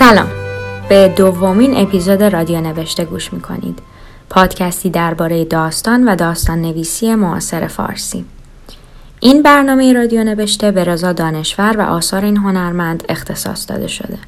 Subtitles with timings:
[0.00, 0.28] سلام.
[0.88, 3.78] به دومین اپیزود رادیو نوشته گوش می‌کنید.
[4.30, 8.24] پادکستی درباره داستان و داستان نویسی معاصر فارسی.
[9.20, 14.18] این برنامه رادیو نوشته به رضا دانشور و آثار این هنرمند اختصاص داده شده.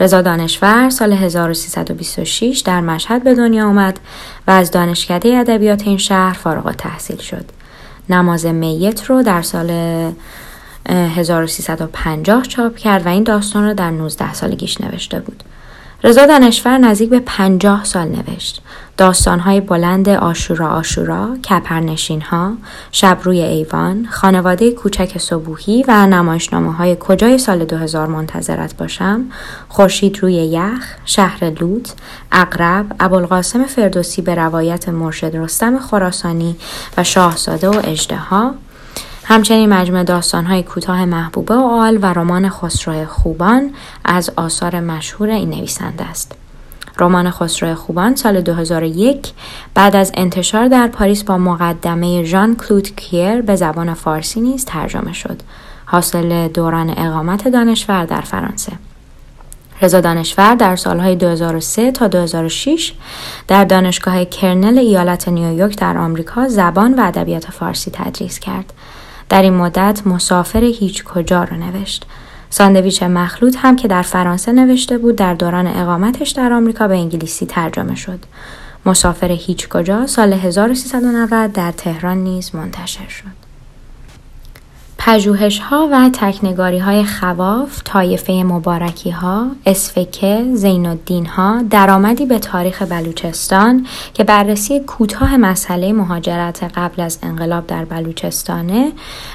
[0.00, 4.00] رضا دانشور سال 1326 در مشهد به دنیا آمد
[4.46, 7.44] و از دانشکده ادبیات این شهر فارغ تحصیل شد.
[8.08, 9.70] نماز میت رو در سال
[10.88, 15.44] 1350 چاپ کرد و این داستان رو در 19 سالگیش نوشته بود.
[16.04, 18.62] رضا دانشور نزدیک به پنجاه سال نوشت.
[18.96, 22.52] داستانهای بلند آشورا آشورا، کپرنشین ها،
[22.92, 29.24] شب روی ایوان، خانواده کوچک صبوهی و نمایشنامه های کجای سال 2000 منتظرت باشم،
[29.68, 31.90] خورشید روی یخ، شهر لوط،
[32.32, 36.56] اقرب، ابوالقاسم فردوسی به روایت مرشد رستم خراسانی
[36.96, 38.54] و شاهزاده و اجدها،
[39.28, 43.70] همچنین مجموعه داستانهای کوتاه محبوبه و آل و رمان خسرو خوبان
[44.04, 46.32] از آثار مشهور این نویسنده است.
[46.98, 49.32] رمان خسرو خوبان سال 2001
[49.74, 55.12] بعد از انتشار در پاریس با مقدمه ژان کلود کیر به زبان فارسی نیز ترجمه
[55.12, 55.40] شد.
[55.86, 58.72] حاصل دوران اقامت دانشور در فرانسه.
[59.82, 62.92] رضا دانشور در سالهای 2003 تا 2006
[63.48, 68.72] در دانشگاه کرنل ایالت نیویورک در آمریکا زبان و ادبیات فارسی تدریس کرد.
[69.28, 72.06] در این مدت مسافر هیچ کجا را نوشت.
[72.50, 77.46] ساندویچ مخلوط هم که در فرانسه نوشته بود در دوران اقامتش در آمریکا به انگلیسی
[77.46, 78.18] ترجمه شد.
[78.86, 83.45] مسافر هیچ کجا سال 1390 در تهران نیز منتشر شد.
[85.06, 92.38] پژوهش ها و تکنگاری های خواف، طایفه مبارکی ها، اسفکه، زین الدین ها، درآمدی به
[92.38, 98.92] تاریخ بلوچستان که بررسی کوتاه مسئله مهاجرت قبل از انقلاب در بلوچستانه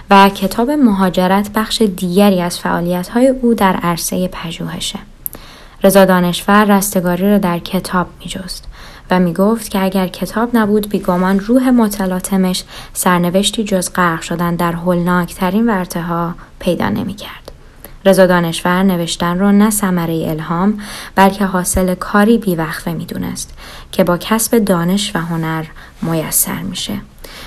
[0.09, 4.99] و کتاب مهاجرت بخش دیگری از فعالیت های او در عرصه پژوهشه.
[5.83, 8.67] رضا دانشور رستگاری را در کتاب می جست.
[9.11, 12.63] و می گفت که اگر کتاب نبود بیگمان روح متلاطمش
[12.93, 17.51] سرنوشتی جز غرق شدن در هولناکترین ورته ها پیدا نمی کرد.
[18.05, 20.79] رضا دانشور نوشتن رو نه ثمره الهام
[21.15, 23.53] بلکه حاصل کاری بیوقفه می دونست
[23.91, 25.63] که با کسب دانش و هنر
[26.01, 26.93] میسر میشه.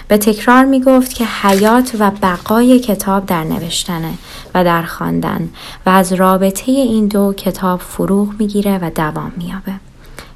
[0.08, 4.14] به تکرار می گفت که حیات و بقای کتاب در نوشتنه
[4.54, 5.48] و در خواندن
[5.86, 9.72] و از رابطه این دو کتاب فروغ می‌گیره و دوام میابه.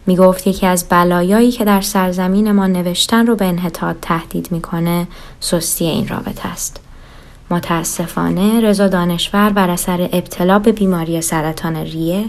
[0.08, 5.06] می گفت یکی از بلایایی که در سرزمین ما نوشتن رو به انحطاط تهدید می‌کنه
[5.40, 6.80] سستی این رابطه است.
[7.50, 12.24] متاسفانه رضا دانشور بر اثر ابتلا به بیماری سرطان ریه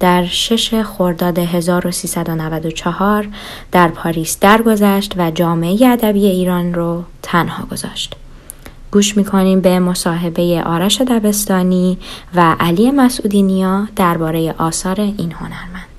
[0.00, 3.28] در 6 خرداد 1394
[3.72, 8.16] در پاریس درگذشت و جامعه ادبی ایران رو تنها گذاشت.
[8.90, 11.98] گوش می‌کنیم به مصاحبه آرش دبستانی
[12.34, 15.89] و علی مسعودی نیا درباره آثار این هنرمند.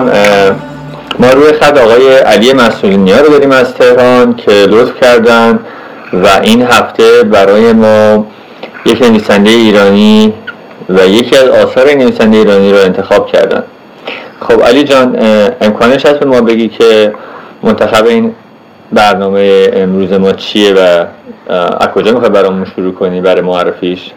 [0.00, 0.60] می‌کنم
[1.18, 5.58] ما روی خط آقای علی مسئولینی رو داریم از تهران که لطف کردن
[6.12, 8.26] و این هفته برای ما
[8.86, 10.34] یک نویسنده ایرانی
[10.88, 13.64] و یکی از آثار نویسنده ایرانی رو انتخاب کردن.
[14.40, 15.16] خب علی جان
[15.60, 17.14] امکانش هست به ما بگی که
[17.62, 18.34] منتخب این
[18.92, 21.04] برنامه امروز ما چیه و
[21.80, 24.10] از کجا می‌خوای برامون شروع کنی برای معرفیش؟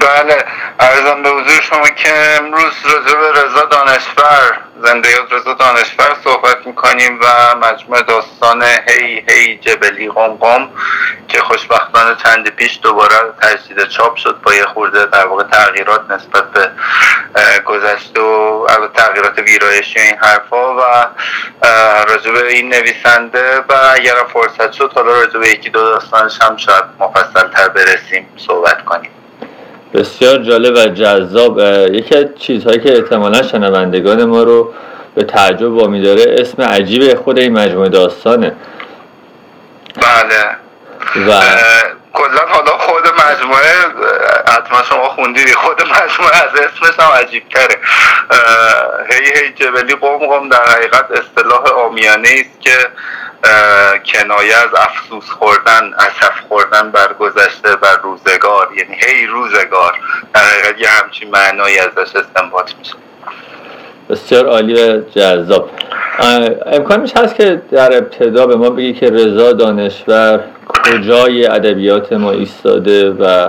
[0.00, 0.44] بله.
[0.80, 2.08] ارزم به حضور شما که
[2.38, 9.24] امروز راجع به رضا دانشور زنده یاد رضا دانشور صحبت می‌کنیم و مجموع داستان هی
[9.28, 10.68] هی جبلی قم قم
[11.28, 16.50] که خوشبختانه چند پیش دوباره تجدید چاپ شد با یه خورده در واقع تغییرات نسبت
[16.50, 16.70] به
[17.66, 20.80] گذشته و تغییرات ویرایشی این حرفا و
[22.08, 26.56] راجع به این نویسنده و اگر فرصت شد حالا راجع به یکی دو داستانش هم
[26.56, 29.13] شاید مفصل تر برسیم صحبت کنیم.
[29.94, 31.60] بسیار جالب و جذاب
[31.92, 34.72] یکی از چیزهایی که احتمالا شنوندگان ما رو
[35.14, 38.52] به تعجب وامی داره اسم عجیب خود این مجموعه داستانه.
[39.96, 40.56] بله.
[41.28, 41.40] و
[42.14, 43.74] کلا حالا خود مجموعه
[44.48, 47.80] حتما شما خوندیدی خود مجموعه از اسمش هم عجیب تره
[49.10, 52.90] هی هی جبلی قوم قوم در حقیقت اصطلاح آمیانه است که
[54.12, 58.68] کنایه از افسوس خوردن اصف خوردن بر گذشته بر روزگار.
[58.76, 59.98] یعنی هی روزگار.
[60.34, 62.94] در حقیقت یه همچین معنایی ازش استنباط میشه.
[64.10, 65.70] بسیار عالی و جذاب.
[66.66, 73.10] امکانش هست که در ابتدا به ما بگی که رضا دانشور کجای ادبیات ما ایستاده
[73.10, 73.48] و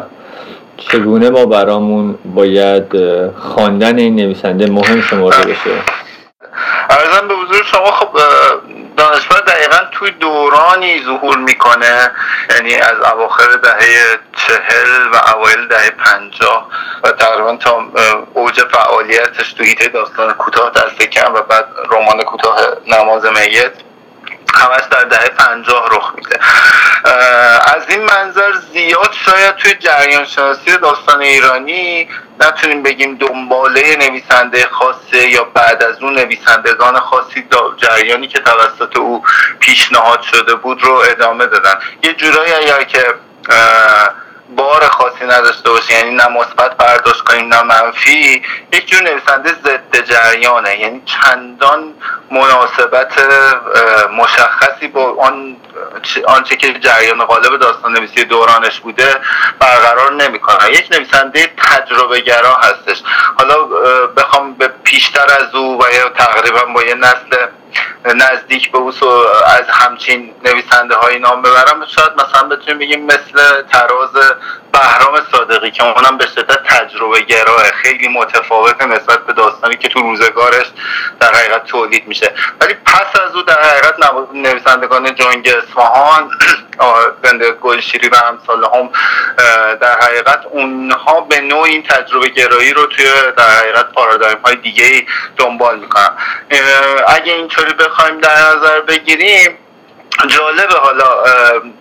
[0.77, 2.83] چگونه ما برامون باید
[3.35, 5.71] خواندن این نویسنده مهم شمرده بشه؟
[6.95, 8.19] ارزم به حضور شما خب
[8.97, 12.11] دانشور دقیقا توی دورانی ظهور می‌کنه
[12.49, 16.67] یعنی از اواخر دهه چهل و اوایل دهه پنجاه
[17.03, 17.85] و تقریبا تا
[18.33, 23.73] اوج فعالیتش تو هیته داستان کوتاه دست کم و بعد رمان کوتاه نماز میت
[24.55, 26.39] همش در دهه پنجاه رخ میده.
[27.75, 32.09] از این منظر زیاد شاید توی جریان شناسی داستان ایرانی
[32.39, 37.47] نتونیم بگیم دنباله نویسنده خاصه یا بعد از اون نویسندگان خاصی
[37.77, 39.23] جریانی که توسط او
[39.59, 41.73] پیشنهاد شده بود رو ادامه دادن.
[42.03, 43.03] یه جورایی اگر که
[44.49, 48.43] بار خاصی نداشته باشه یعنی نه مثبت برداشت کنیم نه منفی
[48.73, 50.79] یک جور نویسنده ضد جریانه.
[50.79, 51.93] یعنی چندان
[52.31, 53.13] مناسبت
[54.11, 55.57] مشخصی با آن
[56.27, 59.15] آنچه که جریان غالب داستان نویسی دورانش بوده
[59.59, 60.71] برقرار نمی‌کنه.
[60.71, 63.03] یک نویسنده تجربه گرا هستش.
[63.37, 63.63] حالا
[64.17, 67.45] بخوام به پیشتر از او و یا تقریبا با یه نسل
[68.05, 68.87] نزدیک به او
[69.45, 71.85] از همچین نویسنده های نام ببرم.
[71.87, 74.09] شاید مثلا بتونیم بگیم مثل تراز
[74.75, 79.99] بهرام صادقی که اونم به شدت تجربه گراه خیلی متفاوت نسبت به داستانی که تو
[79.99, 80.65] روزگارش
[81.19, 82.33] در حقیقت تولید میشه.
[82.61, 83.95] ولی پس از او در حقیقت
[84.33, 86.31] نویسندگان جنگ اصفهان
[87.23, 88.89] زنده گلشیری و امثال هم
[89.81, 93.05] در حقیقت اونها به نوع این تجربه گرایی رو توی
[93.37, 95.05] در حقیقت پارادایم های دیگه
[95.37, 96.09] دنبال می‌کنن.
[97.07, 99.57] اگه اینطوری بخوایم در نظر بگیریم
[100.27, 101.23] جالبه حالا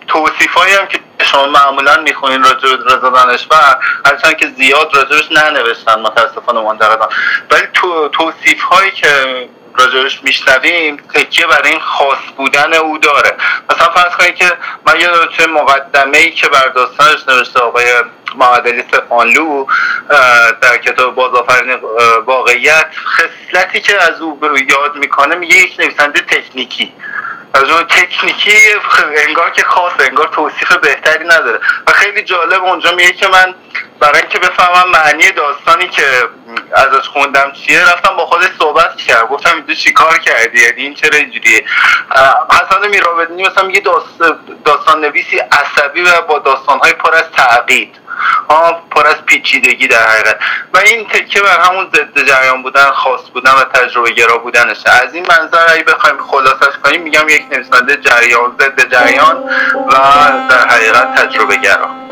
[0.07, 6.61] توصیف هم که شما معمولا می‌خونین راجع رضا دانشور هرچند که زیاد راجبش ننوشتن متاسفانه
[6.61, 7.09] منتقدان
[7.51, 13.37] ولی تو توصیف هایی که راجبش میشنویم تکیه برای این خاص بودن او داره.
[13.69, 14.51] مثلا فرض کنید که
[14.85, 17.85] من یه مقدمه ای که بر داستانش نوشته آقای
[18.37, 19.65] معادلی سفانلو
[20.61, 21.79] در کتاب بازآفرین
[22.25, 24.39] واقعیت خصلتی که از او
[24.69, 26.93] یاد می‌کنه میگه یک نویسنده تکنیکی.
[27.53, 28.57] از اون تکنیکی
[29.27, 31.59] انگار که خاص انگار توصیف بهتری نداره.
[31.87, 33.55] و خیلی جالب اونجا میگه که من
[33.99, 36.29] برای اینکه بفهمم معنی داستانی که
[36.73, 39.25] ازش خوندم چیه رفتم با خودش صحبت کردم.
[39.25, 41.65] گفتم اینجا چی کار کردی؟ یعنی این چرا اینجوریه؟
[42.51, 43.83] حسن میرابدنی مثلا میگه
[44.65, 47.95] داستان نویسی عصبی و با داستانهای پر از تعقید
[48.91, 50.39] پر از پیچیدگی در حقیقت.
[50.73, 55.13] و این تکه بر همون ضد جریان بودن خاص بودن و تجربه گرا بودنشه از
[55.13, 59.35] این منظر اگه بخوایم خلاصش کنیم میگم یک نویسنده جریان ضد جریان
[59.87, 59.93] و
[60.49, 62.04] در حقیقت تجربه گرا.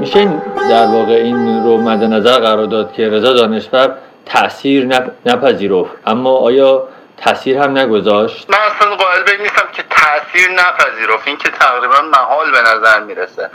[0.00, 0.28] میشه
[0.70, 3.94] در واقع این رو مد نظر قرار داد که رضا دانشور
[4.26, 4.86] تاثیر
[5.26, 5.90] نپذیرفت.
[6.06, 6.82] اما آیا
[7.16, 11.28] تاثیر هم نگذاشت؟ من اصلا قائل به نیستم که تاثیر نپذیرفت.
[11.28, 13.50] این که تقریبا محال به نظر می‌رسه.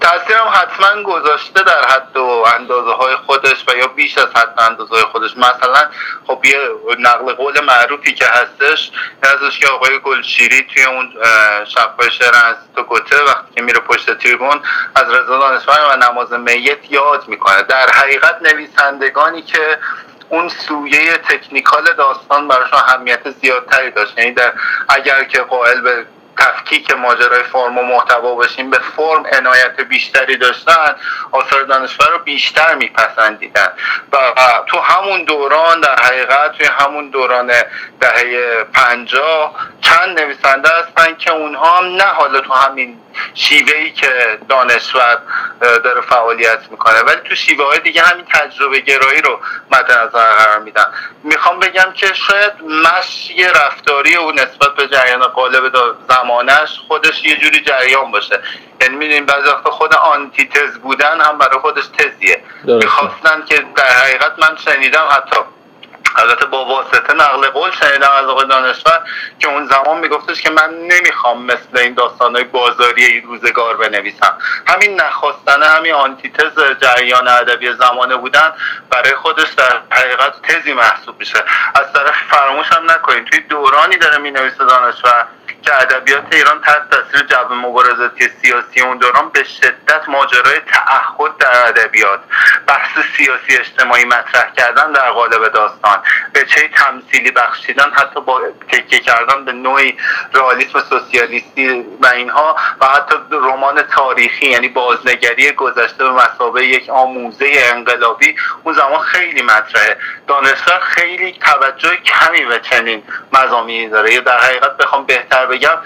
[0.00, 4.54] تاثیر هم حتما گذاشته در حد و اندازه های خودش و یا بیش از حد
[4.58, 5.36] اندازه های خودش.
[5.36, 5.90] مثلا
[6.26, 6.58] خب یه
[6.98, 8.90] نقل قول معروفی که هستش
[9.22, 11.12] ازش که آقای گلشیری توی اون
[11.64, 14.60] شبهای شعر از تو گوته وقتی که میره پشت تریبون
[14.94, 17.62] از رضا دانشور و نماز میت یاد می‌کنه.
[17.62, 19.78] در حقیقت نویسندگانی که
[20.32, 24.18] اون سویه تکنیکال داستان براشون اهمیت زیادتری داشت.
[24.18, 24.52] یعنی در
[24.88, 26.06] اگر که قائل به
[26.38, 30.94] تفکیک ماجرای فرم و محتوا باشیم به فرم عنایت بیشتری داشتن
[31.32, 33.68] آثار دانشور رو بیشتر میپسندیدن.
[34.12, 34.16] و
[34.66, 37.52] تو همون دوران در حقیقت توی همون دوران
[38.00, 42.98] دهه پنجاه چند نویسنده هستن که اونها هم نه حالا تو همین
[43.34, 45.18] شیوه ای که دانشور
[45.60, 47.00] داره فعالیت می‌کنه.
[47.00, 49.40] ولی تو شیوه های دیگه همین تجربه گرایی رو
[49.70, 50.84] مد نظر قرار میدن.
[51.24, 55.72] می‌خوام بگم که شاید مشی رفتاری او نسبت به جریان قالب
[56.08, 58.40] زمانش خودش یه جوری جریان باشه.
[58.80, 62.44] یعنی می‌دونیم بعضی وقت خود آنتیتز بودن هم برای خودش تزیه.
[62.64, 65.36] می‌خواستن که در حقیقت من شنیدم حتی
[66.16, 69.00] البته با واسطه نقل قول شنیدم از آقای دانشور
[69.38, 74.38] که اون زمان میگفتش که من نمی‌خوام مثل این داستانهای بازاری روزگار بنویسم.
[74.66, 78.52] همین نخواستنه همین آنتیتز جریان ادبی زمانه بودن
[78.90, 81.44] برای خودش در حقیقت تزی محسوب میشه.
[81.74, 85.26] از طرف فراموش هم نکنید توی دورانی داره می‌نویسه دانشور.
[85.62, 91.68] که ادبیات ایران تحت تاثیر جو مبارزاتی سیاسی اون دوران به شدت ماجرای تعهد در
[91.68, 92.20] ادبیات
[92.66, 96.02] بحث سیاسی اجتماعی مطرح کردن در قالب داستان
[96.32, 99.96] به چه تمثیلی بخشیدن حتی با تکیه کردن به نوعی
[100.34, 107.46] رئالیسم سوسیالیستی و اینها و حتی رمان تاریخی یعنی بازنگری گذشته به مسابقه یک آموزه
[107.56, 109.96] انقلابی اون زمان خیلی مطرحه.
[110.26, 113.02] دانشور خیلی توجه کمی به چنین
[113.32, 114.14] مزامینی داره.
[114.14, 115.76] یا در حقیقت بخوام بهتر بگم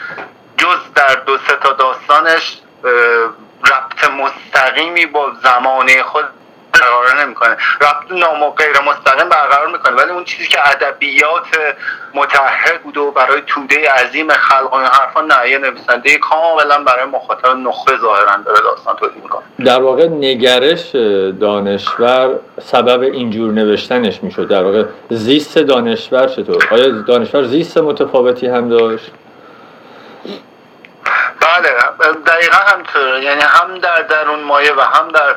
[0.57, 2.59] جز در دو سه تا داستانش
[3.65, 6.25] ربط مستقیمی با زمانه خود
[6.73, 7.57] برقرار نمی‌کنه.
[7.81, 11.47] ربط نام غیر مستقیم برقرار می‌کنه ولی اون چیزی که ادبیات
[12.15, 17.57] متحد بود و برای توده عظیم خلق و حرفا نه یه نویسنده کاملا برای مخاطب
[17.57, 19.43] نخبه ظاهرا داره داستان تولید می‌کنه.
[19.65, 20.91] در واقع نگرش
[21.41, 24.49] دانشور سبب اینجور نوشتنش می‌شد.
[24.49, 29.13] در واقع زیست دانشور چطور؟ آیا دانشور زیست متفاوتی هم داشت؟
[31.41, 31.71] بله
[32.27, 35.37] دقیقا همطور یعنی هم در درون مایه و هم در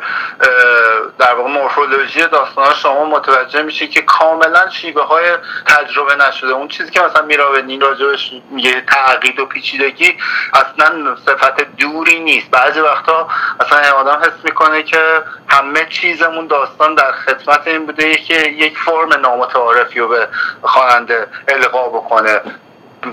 [1.19, 5.25] در واقع مورفولوژی داستان شما متوجه میشه که کاملا شیبه های
[5.67, 6.51] تجربه نشده.
[6.51, 10.17] اون چیزی که مثلا نین راجبش میگه تعقید و پیچیدگی
[10.53, 12.51] اصلا صفت دوری نیست.
[12.51, 13.27] بعضی وقتا
[13.61, 19.13] مثلا آدم حس می‌کنه که همه چیزمون داستان در خدمت این بوده که یک فرم
[19.13, 20.27] نامتعارفی رو به
[20.61, 22.41] خواننده القا بکنه.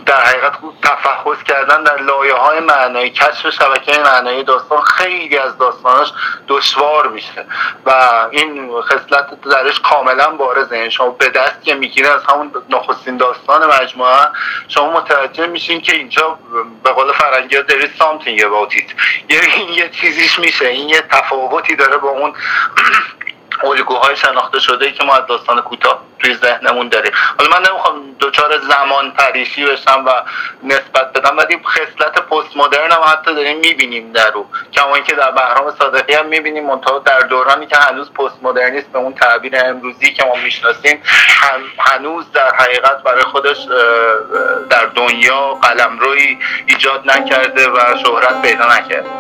[0.06, 0.52] در حقیقت
[0.82, 6.12] تفحص کردن در لایه های معنایی کشف شبکه معنایی داستان خیلی از داستاناش
[6.48, 7.46] دشوار میشه
[7.86, 7.92] و
[8.30, 10.78] این خصلت درش کاملا بارزه.
[10.78, 14.28] یعنی شما به دست که می‌گیره از همون نخستین داستان مجموعه
[14.68, 16.38] شما متوجه میشین که اینجا
[16.82, 18.94] به قول فرنگی ها داری something about it.
[19.28, 20.66] یه, یه چیزیش میشه.
[20.68, 22.32] این یه تفاوتی داره با اون
[23.64, 27.12] الگوهای شناخته شده که ما از داستان کوتاه توی ذهنمون داریم.
[27.38, 30.10] حالا من نمی‌خوام دوچار زمان پریشی بشم و
[30.62, 34.46] نسبت بدم ولی خصلت پست مدرن هم حتی داریم می‌بینیم در رو.
[34.72, 38.98] کما اینکه در بهرام صادقی هم می‌بینیم منتها در دورانی که هنوز پست مدرنیست به
[38.98, 41.02] اون تعبیر امروزی که ما می‌شناسیم
[41.78, 43.56] هنوز در حقیقت برای خودش
[44.70, 49.10] در دنیا قلمروی ایجاد نکرده و شهرت پیدا نکرده.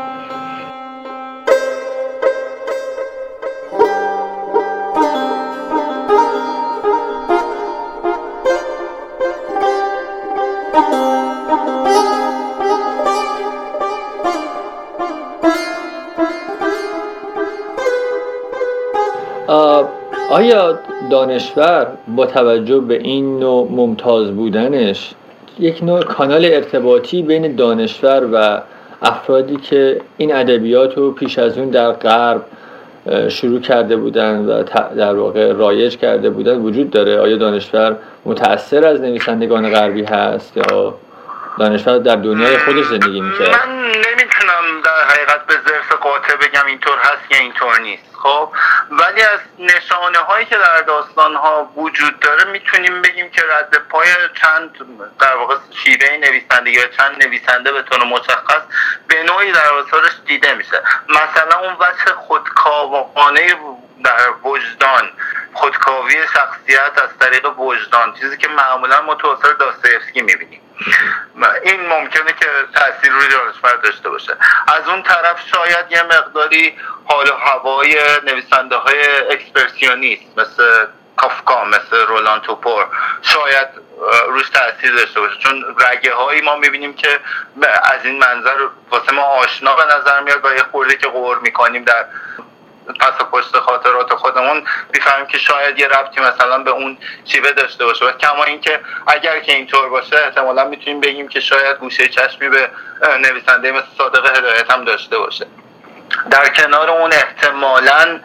[20.36, 20.78] آیا
[21.10, 25.14] دانشور با توجه به این نوع ممتاز بودنش
[25.58, 28.62] یک نوع کانال ارتباطی بین دانشور و
[29.02, 32.42] افرادی که این ادبیات رو پیش از اون در غرب
[33.28, 34.62] شروع کرده بودن و
[34.96, 40.94] در واقع رایج کرده بودن وجود داره؟ آیا دانشور متأثر از نویسندگان غربی هست یا
[41.58, 43.66] دانشور در دنیای خودش زندگی می‌کرد.
[43.66, 48.52] من نمی‌تونم در حقیقت به ظرف قاطع بگم اینطور هست یا اینطور نیست خب؟
[48.90, 54.08] ولی از نشانه هایی که در داستان ها وجود داره می‌تونیم بگیم که رد پای
[54.42, 54.70] چند
[55.20, 58.62] در واقع شیوه نویسندگی یا چند نویسنده به طور مشخص
[59.08, 60.82] به نوعی در آثارش دیده میشه.
[61.08, 63.56] مثلا اون وجه خودکاوانه
[64.04, 65.10] در وجدان
[65.52, 70.60] خودکاوی شخصیت از طریق وجدان چیزی که معمولا ما تو اثر داستایفسکی می‌بینیم.
[71.62, 74.36] این ممکنه که تاثیر روی دانشور داشته باشه.
[74.68, 82.06] از اون طرف شاید یه مقداری حال و هوای نویسنده های اکسپرسیونیست مثل کافکا مثل
[82.08, 82.86] رولان توپور
[83.22, 83.68] شاید
[84.28, 85.38] روش تاثیر داشته باشه.
[85.38, 87.20] چون رگه هایی ما می‌بینیم که
[87.82, 88.56] از این منظر
[88.90, 92.04] واسه ما آشنا به نظر میاد و یه خورده که غور می‌کنیم در
[93.00, 94.64] پس پشت خاطرات خودمون
[94.94, 98.04] می‌فهمیم که شاید یه ربطی مثلا به اون شیوه داشته باشه.
[98.04, 102.70] و کما اینکه اگر که اینطور باشه احتمالا می‌تونیم بگیم که شاید گوشه چشمی به
[103.20, 105.46] نویسنده مثل صادق هدایت هم داشته باشه.
[106.30, 108.20] در کنار اون احتمالا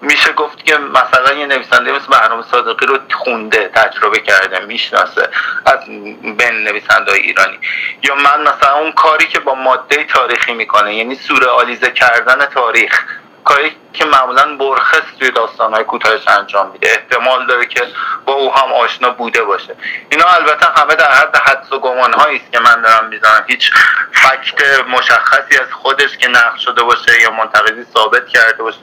[0.00, 5.28] میشه گفت که مثلا یه نویسنده مثل برنامه صادقی رو خونده تجربه کرده می‌شناسه
[5.66, 5.86] از
[6.22, 7.58] بین نویسنده های ایرانی.
[8.02, 13.04] یا من مثلا اون کاری که با ماده تاریخی می‌کنه یعنی سوره آلیزه کردن تاریخ
[13.44, 16.90] کاری که معمولا برخص توی داستانهای کوتاهش انجام میده.
[16.90, 17.86] احتمال داره که
[18.24, 19.76] با او هم آشنا بوده باشه.
[20.10, 23.44] اینا البته همه در حد حدس و گمان است که من دارم می‌زنم.
[23.46, 23.72] هیچ
[24.12, 28.78] فکت مشخصی از خودش که نقل شده باشه یا منتقدی ثابت کرده باشه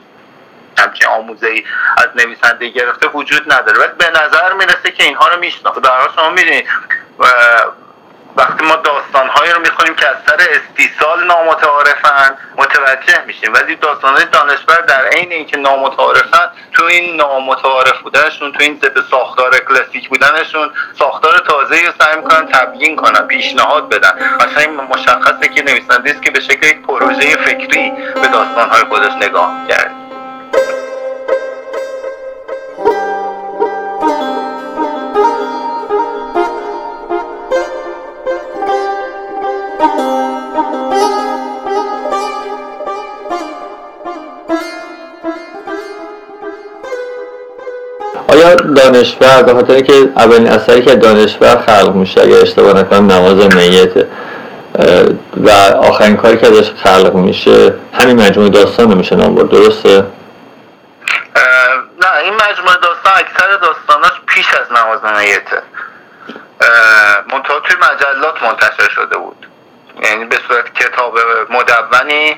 [0.78, 1.64] همچین آموزه ای
[1.96, 3.78] از نویسنده گرفته وجود نداره.
[3.78, 5.80] ولی به نظر می‌رسه که اینها رو می‌شناسه.
[5.80, 6.68] در شما می‌دونید.
[8.36, 13.54] وقتی ما داستانهایی رو می‌خونیم که از سر استیصال نامتعارفن متوجه میشیم.
[13.54, 19.58] ولی داستانهای دانشور در عین اینکه نامتعارفن تو این نامتعارف بودنشون تو این ضد ساختار
[19.58, 24.12] کلاسیک بودنشون ساختار تازه رو سعی می‌کنن تبیین کنن پیشنهاد بدن.
[24.36, 29.12] مثلا این مشخصه که نویسنده است که به شکل یک پروژه فکری به داستانهای خودش
[29.12, 30.01] نگاه کرد
[48.62, 54.08] دانشور به خاطر که اولین اثری که دانشور خلق میشه اگر اشتباه نکنم نماز میته
[55.36, 60.06] و آخرین کاری که ازش خلق میشه همین مجموعه داستان رو میشه نام درسته؟
[62.02, 65.62] نه این مجموعه داستان اکثر داستاناش پیش از نماز میته
[67.32, 69.46] منتها توی مجلات منتشر شده بود.
[70.02, 71.18] یعنی به صورت کتاب
[71.50, 72.36] مدونی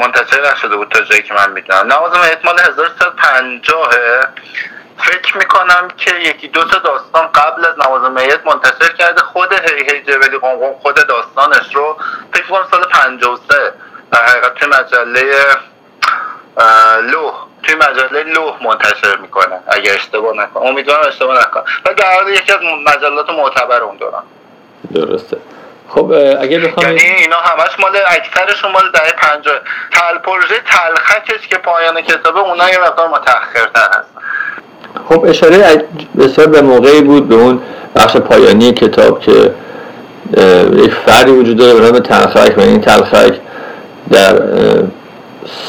[0.00, 1.92] منتشر نشده بود تا جایی که من می‌دونم.
[1.92, 3.90] نماز میت مال 1350
[5.02, 9.20] فکر می‌کنم که یکی دو تا داستان قبل از نماز میت منتشر کرده.
[9.20, 11.96] خود هی هی جبلی قنقم خود داستانش رو
[12.32, 13.72] فکر کنم سال 53
[14.12, 15.32] در حقیقت توی مجله
[17.02, 19.60] لوح توی مجله لوح منتشر می‌کنه.
[19.68, 20.62] اگر اشتباه نکنم.
[20.62, 21.64] امیدوارم اشتباه نکنم.
[21.86, 24.22] و در حال یکی از مجلات معتبر اون دوران.
[24.94, 25.36] درسته.
[25.88, 29.60] خب اگه بخوام یعنی اینا همش مال اکثرشون مال دهه 50
[29.92, 34.11] تل پروژه تلخکش که پایان کتابه اونا یه مقدار متأخرتر هستن
[35.08, 35.84] خب اشاره
[36.18, 37.60] بسیار به موقعی بود به اون
[37.96, 39.54] بخش پایانی کتاب که
[40.76, 43.34] یک فردی وجود داره به نام تلخک و این تلخک
[44.10, 44.42] در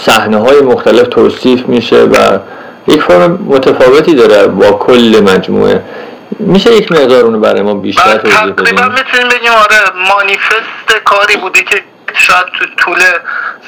[0.06, 2.40] صحنه های مختلف توصیف میشه و
[2.88, 5.82] یک فرم متفاوتی داره با کل مجموعه.
[6.40, 9.78] میشه یک مقدار اونو برای ما بیشتر توضیح بدیم؟ تقریبا می‌تونیم بگیم آره
[10.10, 11.76] مانیفست کاری بوده که
[12.14, 13.02] شاید تو طول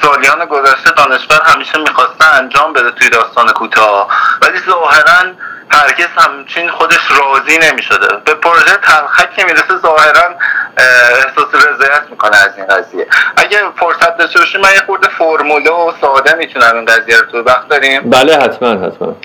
[0.02, 4.08] سالیان گذشته دانشور همیشه می‌خواسته انجام بده توی داستان کوتاه.
[4.42, 5.32] ولی ظاهرا
[5.70, 8.16] هرگز همچین خودش راضی نمی‌شده.
[8.24, 10.34] به پروژه تلخک که می‌رسه ظاهرا
[10.76, 13.06] احساس رضایت می‌کنه از این قضیه.
[13.36, 17.38] اگه فرصت داشته باشیم من یه خورده فرموله و ساده می‌تونم این قضیه رو تو
[17.38, 19.16] وقت داریم بله حتما حتما.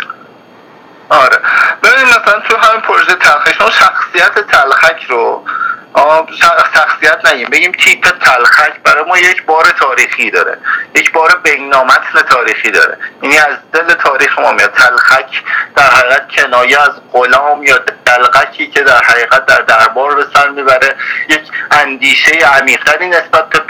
[1.09, 1.37] آره.
[1.83, 5.43] ببینیم مثلا تو همین پروژه تلخک شما شخصیت تلخک رو
[6.73, 10.57] شخصیت نگیم بگیم تیپ تلخک برای ما یک بار تاریخی داره.
[10.95, 12.97] یک بار بینامتن تاریخی داره.
[13.21, 14.73] یعنی از دل تاریخ ما میاد.
[14.73, 15.43] تلخک
[15.75, 20.95] در حقیقت کنایه از غلام یا دلغکی که در حقیقت در دربار به سر می‌بره.
[21.29, 23.61] یک اندیشه عمیقتری نسبت به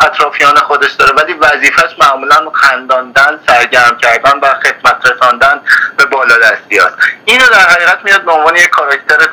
[0.00, 1.12] اطرافیان خودش داره.
[1.12, 5.60] ولی وظیفش معمولا خنداندن سرگرم کردن و خدمت رساندن
[5.96, 9.26] به بالادستی هست اینو در حقیقت میاد به عنوان یک کاراکتر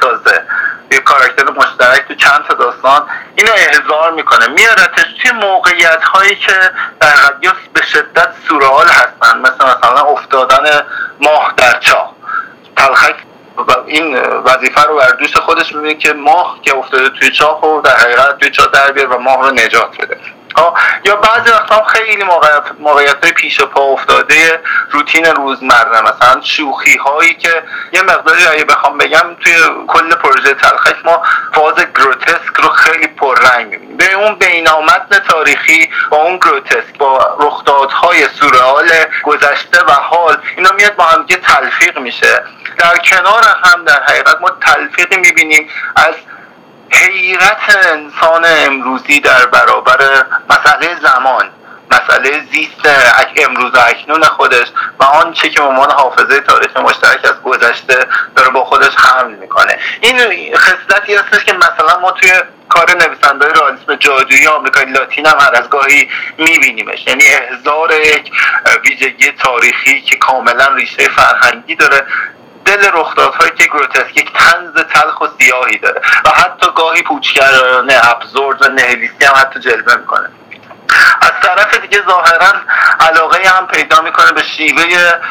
[1.23, 4.47] کاراکتر مشترک تو چند تا داستان اینو احضار می‌کنه.
[4.47, 7.13] میارتش توی موقعیت هایی که در
[7.73, 9.39] به شدت سورال هستن.
[9.39, 10.81] مثل مثلا افتادن
[11.21, 12.15] ماه در چاه.
[12.77, 13.15] تلخک
[13.85, 17.95] این وظیفه رو بر دوست خودش می‌بینه که ماه که افتاده توی چاه و در
[17.95, 20.17] حقیقت توی چاه در بیار و ماه رو نجات بده.
[21.03, 24.61] یا بعضی وقتا خیلی موقعیت, موقعیت پیش پا افتاده
[24.91, 26.01] روتین روزمره.
[26.01, 27.63] مثلا شوخی هایی که
[27.93, 29.53] یه مقداری اگه بخوام بگم توی
[29.87, 33.97] کل پروژه تلخک ما فاز گروتسک رو خیلی پررنگ می‌بینیم.
[33.97, 38.89] به اون بینامتن تاریخی با اون گروتسک با رخدادهای سورئال
[39.23, 42.43] گذشته و حال اینا میاد با هم تلفیق میشه.
[42.77, 46.13] در کنار هم در حقیقت ما تلفیقی می‌بینیم از
[46.93, 51.49] حیرت انسان امروزی در برابر مسئله زمان
[51.91, 52.81] مسئله زیست
[53.37, 54.67] امروز و اکنون خودش
[54.99, 59.79] و آنچه که عنوان حافظه تاریخ مشترک از گذشته داره با خودش حمل می‌کنه.
[60.01, 60.17] این
[60.57, 62.31] خصلتی هستش که مثلا ما توی
[62.69, 67.07] کار نویسنده رئالیسم جادویی آمریکای لاتین هم هر از گاهی میبینیمش.
[67.07, 68.31] یعنی احضار یک
[68.83, 72.05] ویژگی تاریخی که کاملا ریشه فرهنگی داره
[72.65, 76.01] دل رخدادهایی که گروتسک یک تنز تلخ و سیاهی داره.
[76.25, 80.29] و حتی گاهی پوچگرانه ابزورد و نهلیستی هم حتی جلوه می‌کنه.
[81.21, 82.53] از طرف دیگه ظاهرا
[82.99, 84.83] علاقه هم پیدا می‌کنه به شیوه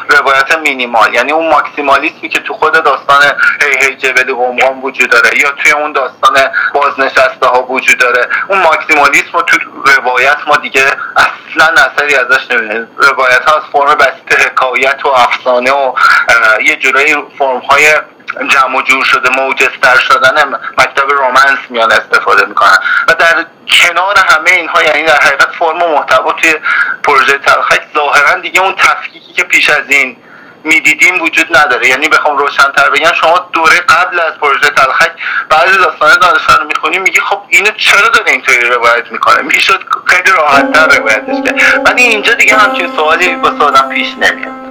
[0.09, 1.13] روایت مینیمال.
[1.13, 3.21] یعنی اون ماکسیمالیسمی که تو خود داستان
[3.61, 6.37] هی هی جبل قمقام وجود داره یا توی اون داستان
[6.73, 7.42] بازنشسته ها
[7.83, 8.27] وجود داره.
[8.47, 9.57] اون ماکسیمالیسم تو
[9.97, 15.71] روایت ما دیگه اصلا اثری ازش نمی‌دونیم روایت ها از فرم بسیط حکایت و افسانه
[15.71, 15.93] و
[16.61, 17.93] یه جورایی فرم های
[18.47, 22.77] جمع و جور شده موجستر شدن مکتب رومنس میان استفاده می‌کنن.
[23.07, 26.55] و در کنار همه اینها یعنی در حقیقت فرم و محتوا توی
[27.03, 30.17] پروژه تلخک ظاهرا دیگه اون تفکیکی که پیش از این
[30.63, 31.87] می‌دیدیم وجود نداره.
[31.87, 35.11] یعنی بخوام روشنتر بگم شما دوره قبل از پروژه تلخک
[35.49, 40.31] بعضی داستان دانشور رو می‌خونی میگی خب اینو چرا داره اینطوری روایت می‌کنه؟ می‌شد خیلی
[40.31, 41.81] راحتتر روایتش کرد.
[41.85, 44.63] ولی اینجا دیگه همچین سوالی با آدم پیش نمیاد.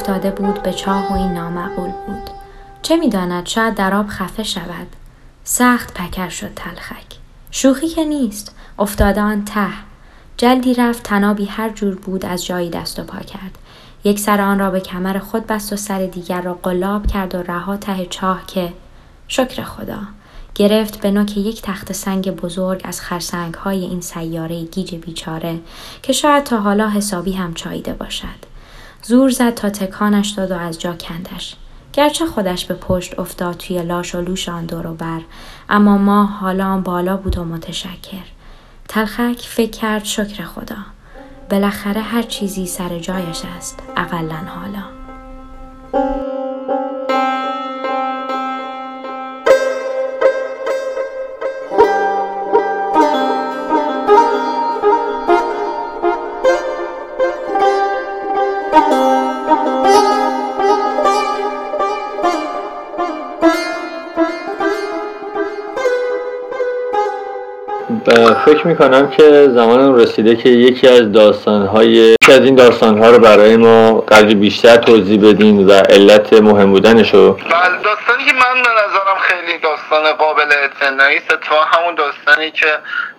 [0.00, 2.30] افتاده بود به چاه و این نامعقول بود.
[2.82, 4.86] چه می‌داند؟ شاید در آب خفه شود.
[5.44, 7.06] سخت پکر شد تلخک.
[7.50, 8.54] شوخی که نیست.
[8.78, 9.68] افتاده آن ته.
[10.36, 13.58] جلدی رفت تنابی هر جور بود از جایی دست و پا کرد.
[14.04, 17.42] یک سر آن را به کمر خود بست و سر دیگر را قلاب کرد و
[17.42, 18.72] رها ته چاه که
[19.28, 19.98] شکر خدا.
[20.54, 25.60] گرفت به نوک یک تخت سنگ بزرگ از خرسنگ های این سیاره گیج بیچاره
[26.02, 28.49] که شاید تا حالا حسابی هم چاییده باشد.
[29.02, 31.56] زور زد تا تکانش داد و از جا کندش.
[31.92, 35.20] گرچه خودش به پشت افتاد توی لاش و لوش آن دور و بر
[35.68, 38.24] اما ما حالا آن بالا بود و متشکر.
[38.88, 40.76] تلخک فکر کرد شکر خدا.
[41.50, 44.82] بالاخره هر چیزی سر جایش است اقلا حالا.
[68.44, 73.56] فکر می‌کنم که زمان رسیده که یکی از داستانهای یکی از این داستانها رو برای
[73.56, 77.32] ما قدری بیشتر توضیح بدین و علت مهم بودنشو.
[77.32, 77.42] بله
[77.84, 81.30] داستانی که من به نظرم خیلی داستان قابل اعتنایی است.
[81.72, 82.66] همون داستانی که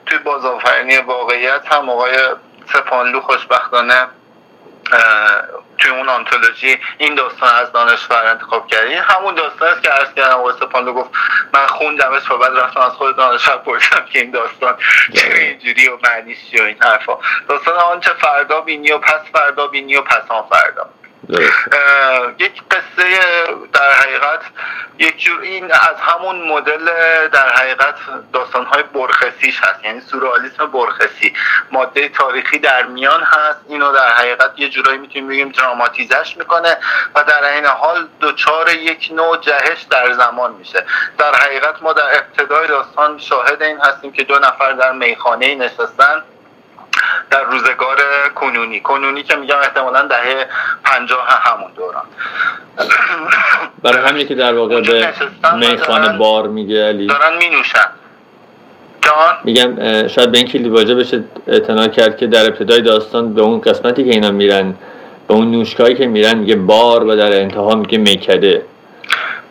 [0.06, 2.12] توی بازآفرینی واقعیت هم آقای
[2.73, 4.08] سپانلو خوشبختانه
[5.78, 10.38] توی اون آنتولوژی این داستان از دانشور انتخاب کردی همون داستان است که عرض کردم
[10.38, 11.10] آقای گفت
[11.54, 14.78] من خوندمش و بعد رفتم از خود دانشور پرسیدم که این داستان
[15.15, 17.17] چرا اینجوری و معنیش و این حرفا.
[17.50, 20.89] داستان آنچه فردا بینی و پس فردا بینی و پس آن فردا.
[22.40, 23.20] یک قصه
[23.74, 24.42] در حقیقت
[25.00, 26.86] یک جور این از همون مدل
[27.28, 27.96] در حقیقت
[28.34, 29.86] داستانهای برخسیش هست.
[29.86, 31.34] یعنی سورالیسم برخسی
[31.72, 33.60] ماده تاریخی در میان هست.
[33.70, 36.78] اینو در حقیقت یه جورایی می‌تونیم بگیم دراماتیزش می‌کنه
[37.16, 40.86] و در این حال دچار یک نوع جهش در زمان میشه.
[41.18, 46.24] در حقیقت ما در ابتدای داستان شاهد این هستیم که دو نفر در میخانه نشستن.
[47.32, 47.98] در روزگار
[48.36, 48.80] کنونی.
[48.80, 50.48] کنونی که میگم احتمالا دهه
[50.84, 52.04] پنجاه همون دوران.
[53.84, 55.13] برای همین که در واقع به
[55.56, 57.08] میخانه بار میگه علی.
[57.08, 57.89] دارن می نوشن
[59.44, 63.62] میگم شاید به این کلی واجه بشه اعتنا کرد که در ابتدای داستان به اون
[63.62, 64.76] قسمتی که اینا میرن
[65.28, 68.62] به اون نوشکایی که میرن میگه بار و در انتها میگه میکده.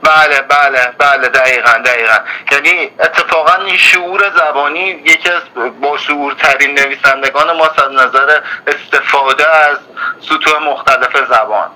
[0.02, 2.18] بله بله بله دقیقا دقیقا.
[2.52, 5.42] یعنی اتفاقا این شعور زبانی یکی از
[5.80, 9.78] با شعورترین نویسندگان ما از نظر استفاده از
[10.20, 11.68] سطوح مختلف زبان.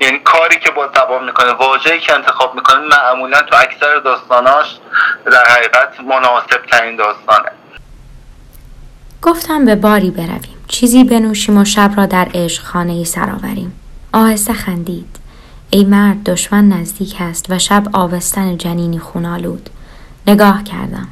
[0.00, 4.66] یعنی کاری که با زبان می‌کنه واژه‌ای که انتخاب می‌کنه معمولا تو اکثر داستاناش
[5.26, 7.50] در حقیقت مناسب ترین داستانه.
[9.22, 10.64] گفتم به باری برویم.
[10.68, 13.06] چیزی بنوشیم و شب را در عشق خانه ای
[14.12, 15.25] آهسته خندید.
[15.70, 19.70] ای مرد دشمن نزدیک است و شب آوستن جنینی خونالود
[20.26, 21.08] نگاه کردم.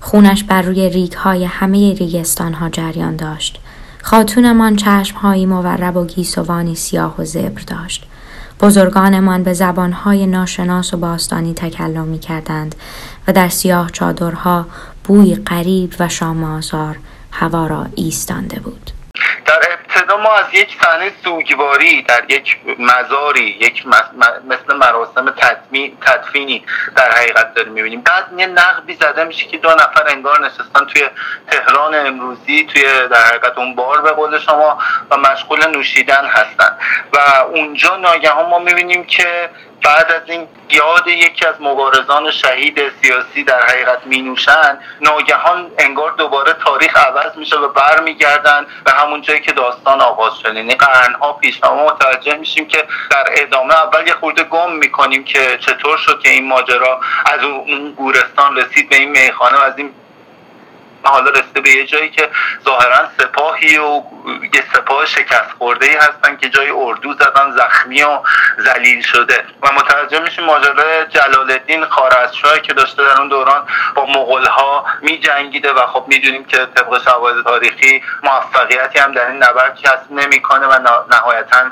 [0.00, 3.60] خونش بر روی ریگ های همه ریگستان ها جریان داشت.
[4.02, 8.06] خاتونمان چشم هایی مورب و گیسوانی سیاه و زبر داشت.
[8.60, 12.74] بزرگانمان به زبانهای ناشناس و باستانی تکلم می کردند
[13.28, 14.66] و در سیاه چادرها
[15.04, 16.98] بوی غریب و شامازار
[17.32, 18.90] هوا را ایستانده بود.
[19.46, 19.60] در
[20.00, 23.84] ابتدا ما از یک صحنه سوگواری در یک مزاری یک
[24.48, 25.34] مثل مراسم
[26.00, 26.64] تدفینی
[26.96, 28.00] در حقیقت داریم می‌بینیم.
[28.00, 31.02] بعد یه نقبی زده میشه که دو نفر انگار نشستن توی
[31.50, 34.78] تهران امروزی توی در حقیقت اون بار به قول شما
[35.10, 36.78] و مشغول نوشیدن هستن.
[37.12, 39.50] و اونجا ناگهان ما می‌بینیم که
[39.82, 46.12] بعد از این یاد یکی از مبارزان شهید سیاسی در حقیقت می نوشن ناگهان انگار
[46.12, 50.54] دوباره تاریخ عوض میشه و برمیگردن به همون جایی که داستان آغاز شد.
[50.54, 55.58] یعنی قرنها پیش ما متوجه میشیم که در ادامه اول یه خورده گم می‌کنیم که
[55.60, 59.94] چطور شد که این ماجرا از اون گورستان رسید به این میخانه و از این
[61.02, 62.30] حالا رسیده به یه جایی که
[62.64, 64.02] ظاهرا سپاهی و
[64.54, 68.18] یه سپاه شکست خورده ای هستن که جای اردو زدن زخمی و
[68.60, 69.44] ذلیل شده.
[69.62, 74.84] و متوجه میشیم ماجرای جلال الدین خارزشاه که داشته در اون دوران با مغول ها
[75.02, 80.10] می جنگیده و خب می‌دونیم که طبق شواهد تاریخی موفقیتی هم در این نبرد کسب
[80.10, 80.78] نمی‌کنه و
[81.10, 81.70] نهایتا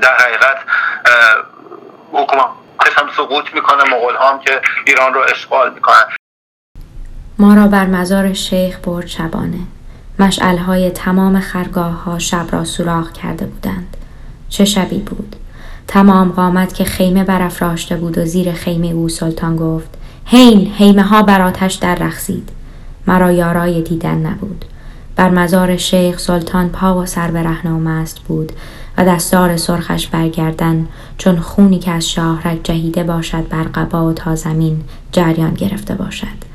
[0.00, 0.58] در حقیقت
[2.12, 3.84] حکومتش هم سقوط می‌کنه.
[3.84, 6.19] مغول هم که ایران رو اشغال می‌کنن.
[7.40, 9.58] ما را بر مزار شیخ برد شبانه.
[10.18, 13.96] مشعلهای تمام خرگاه ها شب را سوراخ کرده بودند.
[14.48, 15.36] چه شبی بود؟
[15.88, 19.88] تمام قامت که خیمه برافراشته بود و زیر خیمه او سلطان گفت
[20.24, 22.48] هین هیمه ها بر آتش در رخصید
[23.06, 24.64] مرا یارای دیدن نبود.
[25.16, 27.38] بر مزار شیخ سلطان پا و سر به
[27.90, 28.52] است بود
[28.98, 34.34] و دستار سرخش برگردن چون خونی که از شاهرک جهیده باشد بر قبا و تا
[34.34, 34.80] زمین
[35.12, 36.49] جریان گرفته باشد.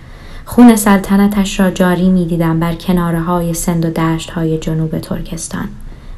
[0.45, 5.67] خون سلطنتش را جاری می دیدم بر کناره های سند و دشت های جنوب ترکستان.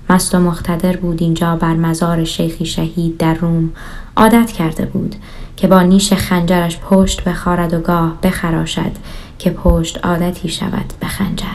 [0.09, 3.73] مست و مختدر بود اینجا بر مزار شیخی شهید در روم
[4.17, 5.15] عادت کرده بود
[5.57, 8.91] که با نیش خنجرش پشت بخارد و گاه بخراشد
[9.39, 11.45] که پشت عادتی شود به خنجر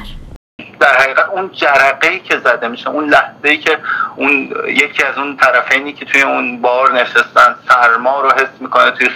[0.80, 3.78] در حقیقت اون جرقه ای که زده میشه اون لحظه ای که
[4.16, 9.08] اون یکی از اون طرفینی که توی اون بار نشستن سرما رو حس می‌کنه توی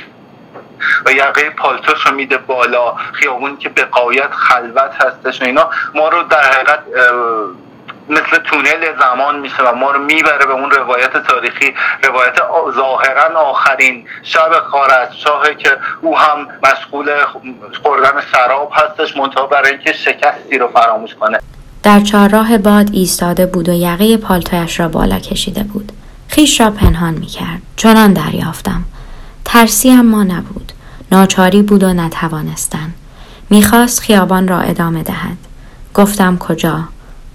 [1.07, 2.95] و یقه پالتوش رو میده بالا.
[3.13, 5.71] خیابون که به قایت خلوت هستش اینا.
[5.95, 6.79] ما رو در حقیقت
[8.09, 11.75] مثل تونل زمان میشه و ما رو می‌بره به اون روایت تاریخی.
[12.05, 12.37] روایت
[12.77, 17.11] ظاهرا آخرین شب خارزشاهه که او هم مشغول
[17.83, 21.39] خوردن شراب هستش منتها برای اینکه شکستی رو فراموش کنه.
[21.83, 25.93] در چهارراه باد ایستاده بود و یقه پالتویش را بالا کشیده بود.
[26.29, 27.63] خیش را پنهان می‌کرد.
[27.77, 28.85] چنان دریافتم.
[29.45, 30.66] ترسی ما نبود.
[31.13, 32.95] ناچاری بود و نتوانستن
[33.51, 35.37] می‌خواست خیابان را ادامه دهد.
[35.95, 36.79] گفتم کجا؟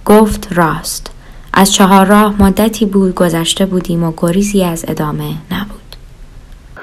[0.04, 1.10] گفت راست.
[1.54, 5.82] از چهار راه مدتی بود گذشته بودیم و گریزی از ادامه نبود.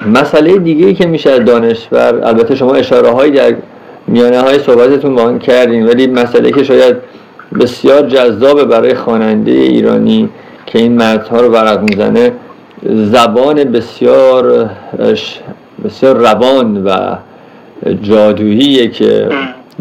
[0.06, 3.56] مسئله دیگه ای که میشه دانشور البته شما اشاره هایی در
[4.06, 6.96] میانه های صحبتتون با کردین ولی مسئله که شاید
[7.60, 10.28] بسیار جذابه برای خواننده ایرانی
[10.66, 12.32] که این مردها رو ورق می‌زنه
[12.82, 14.70] زبان بسیار
[15.84, 17.16] بسیار روان و
[18.02, 19.28] جادوییه که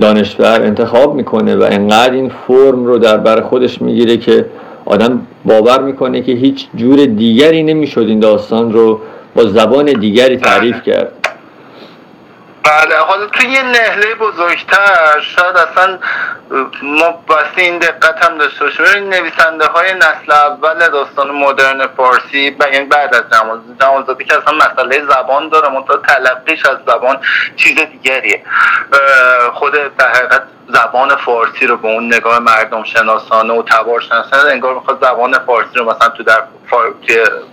[0.02, 4.46] دانشور انتخاب می‌کنه و انقدر این فرم رو در بر خودش می‌گیره که
[4.86, 9.00] آدم باور می‌کنه که هیچ جور دیگری نمی‌شد این داستان رو
[9.36, 11.12] با زبان دیگری تعریف کرد.
[12.64, 16.00] بله حالا توی یه نهله بزرگتر شاید اصلا
[16.84, 18.86] ما بسته این دقت هم داشته باشیم.
[18.86, 23.24] نویسنده های نسل اول داستان مدرن فارسی یعنی بعد از
[23.82, 27.20] جمالزادی که اصلا مسئله زبان داره منتها تلقیش از زبان
[27.56, 28.44] چیز دیگریه.
[29.54, 34.74] خود در حقیقت زبان فارسی رو به اون نگاه مردم شناسانه و تبار شناسانه انگار
[34.74, 36.44] می‌خواد زبان فارسی رو مثلا تو در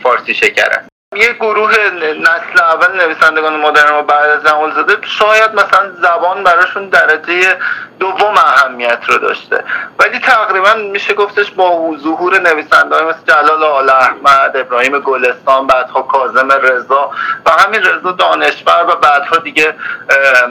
[0.02, 1.74] فارسی شکره یه گروه
[2.20, 7.58] نسل اول نویسندگان مدرن و بعد از زمان زده شاید مثلا زبان براشون درجه
[8.00, 9.64] دوم اهمیت رو داشته.
[9.98, 16.48] ولی تقریبا میشه گفتش با ظهور نویسنده مثل جلال آل احمد ابراهیم گلستان بعدها کازم
[16.52, 17.10] رضا
[17.46, 19.74] و همین رضا دانشور و بعدها دیگه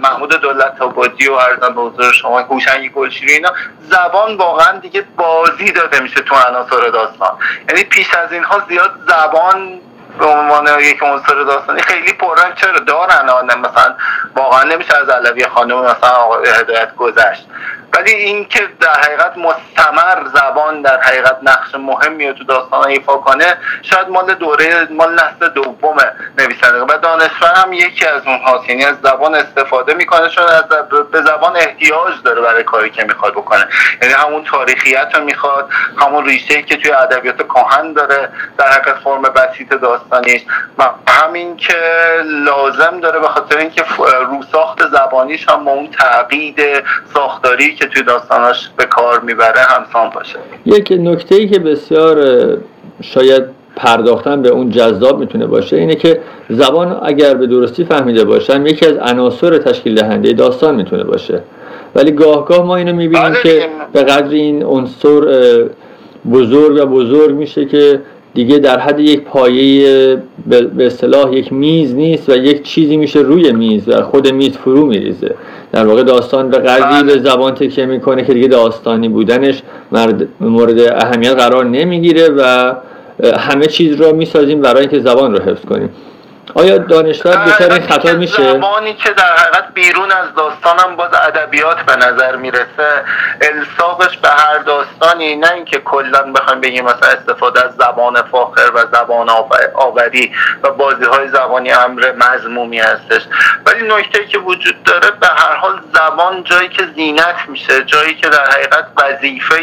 [0.04, 3.54] محمود دولت آبادی و ارزم به حضور شما هوشنگ گلشیری اینا
[3.90, 7.38] زبان واقعا دیگه بازی داده میشه تو عناصر داستان.
[7.70, 9.82] یعنی پیش از اینها زیاد زبان
[10.20, 13.26] به عنوان یک عنصر داستانی خیلی پررنگ چرا دارن
[13.60, 13.96] مثلا
[14.36, 17.48] واقعا نمیشه از علوی خانم مثلا هدایت گذشت.
[17.94, 23.58] ولی اینکه در حقیقت مستمر زبان در حقیقت نقش مهمی رو تو داستان ایفا کنه
[23.82, 25.98] شاید مال دوره مال نسل دوم
[26.38, 26.80] نویسنده.
[26.80, 28.70] و دانشور هم یکی از اونهاست.
[28.70, 30.64] یعنی از زبان استفاده می‌کنه چون از
[31.12, 33.68] به زبان احتیاج داره برای کاری که می‌خواد بکنه.
[34.02, 39.22] یعنی همون تاریخیت رو می‌خواد همون ریشه که توی ادبیات کهن داره در حقیقت فرم
[39.22, 39.74] بسیط
[40.12, 40.42] داستانیش
[40.78, 41.74] و همین که
[42.46, 43.84] لازم داره به خاطر اینکه
[44.30, 46.60] روساخت زبانیش هم با اون تعقید
[47.14, 50.40] ساختاری که توی داستاناش به کار می‌بره همسان باشه.
[50.66, 52.18] یک نکته ای که بسیار
[53.02, 53.44] شاید
[53.76, 58.86] پرداختن به اون جذاب می‌تونه باشه اینه که زبان اگر به درستی فهمیده باشن یکی
[58.86, 61.42] از عناصر تشکیل دهنده داستان می‌تونه باشه.
[61.96, 65.22] ولی گاهگاه ما اینو می‌بینیم بله که به قدر این عنصر
[66.32, 68.02] بزرگ و بزرگ میشه که
[68.36, 70.18] دیگه در حد یک پایه
[70.48, 74.86] به اصطلاح یک میز نیست و یک چیزی میشه روی میز و خود میز فرو
[74.86, 75.36] میریزه.
[75.72, 79.62] در واقع داستان به قدری به زبان تکیه می‌کنه که دیگه داستانی بودنش
[80.40, 82.74] مورد اهمیت قرار نمی‌گیره و
[83.38, 85.90] همه چیز رو می‌سازیم برای اینکه زبان رو حفظ کنیم.
[86.54, 91.82] آیا دانشور دچار این خطا میشه؟ زمانی که در حقیقت بیرون از داستانم باز ادبیات
[91.82, 93.04] به نظر می‌رسه
[93.42, 98.80] الساقش به هر داستانی نه اینکه کلا بخوایم بگیم مثلا استفاده از زبان فاخر و
[98.92, 99.30] زبان
[99.74, 100.32] آوری
[100.64, 103.22] و بازی های زبانی امر مضمومی هستش.
[103.66, 108.30] ولی نکته که وجود داره به هر حال زبان جایی که زینت میشه جایی که
[108.30, 109.56] در حقیقت وظیفه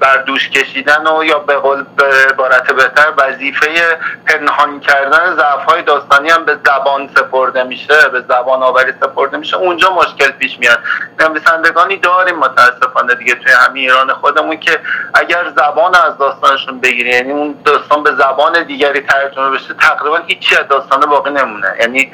[0.00, 5.82] بر دوش کشیدن و یا به قول به عبارت بهتر وظیفه پنهان کردن ضعف های
[5.82, 9.56] داستانی هم به زبان سپرده میشه به زبان آوری سپرده میشه.
[9.56, 10.78] اونجا مشکل پیش میاد.
[11.20, 14.80] نویسندگانی داریم متاسفانه دیگه توی همین ایران خودمون که
[15.14, 20.56] اگر زبان از داستانشون بگیری یعنی اون داستان به زبان دیگری ترجمه بشه تقریبا هیچی
[20.56, 21.74] از داستان باقی نمونه.
[21.80, 22.12] یعنی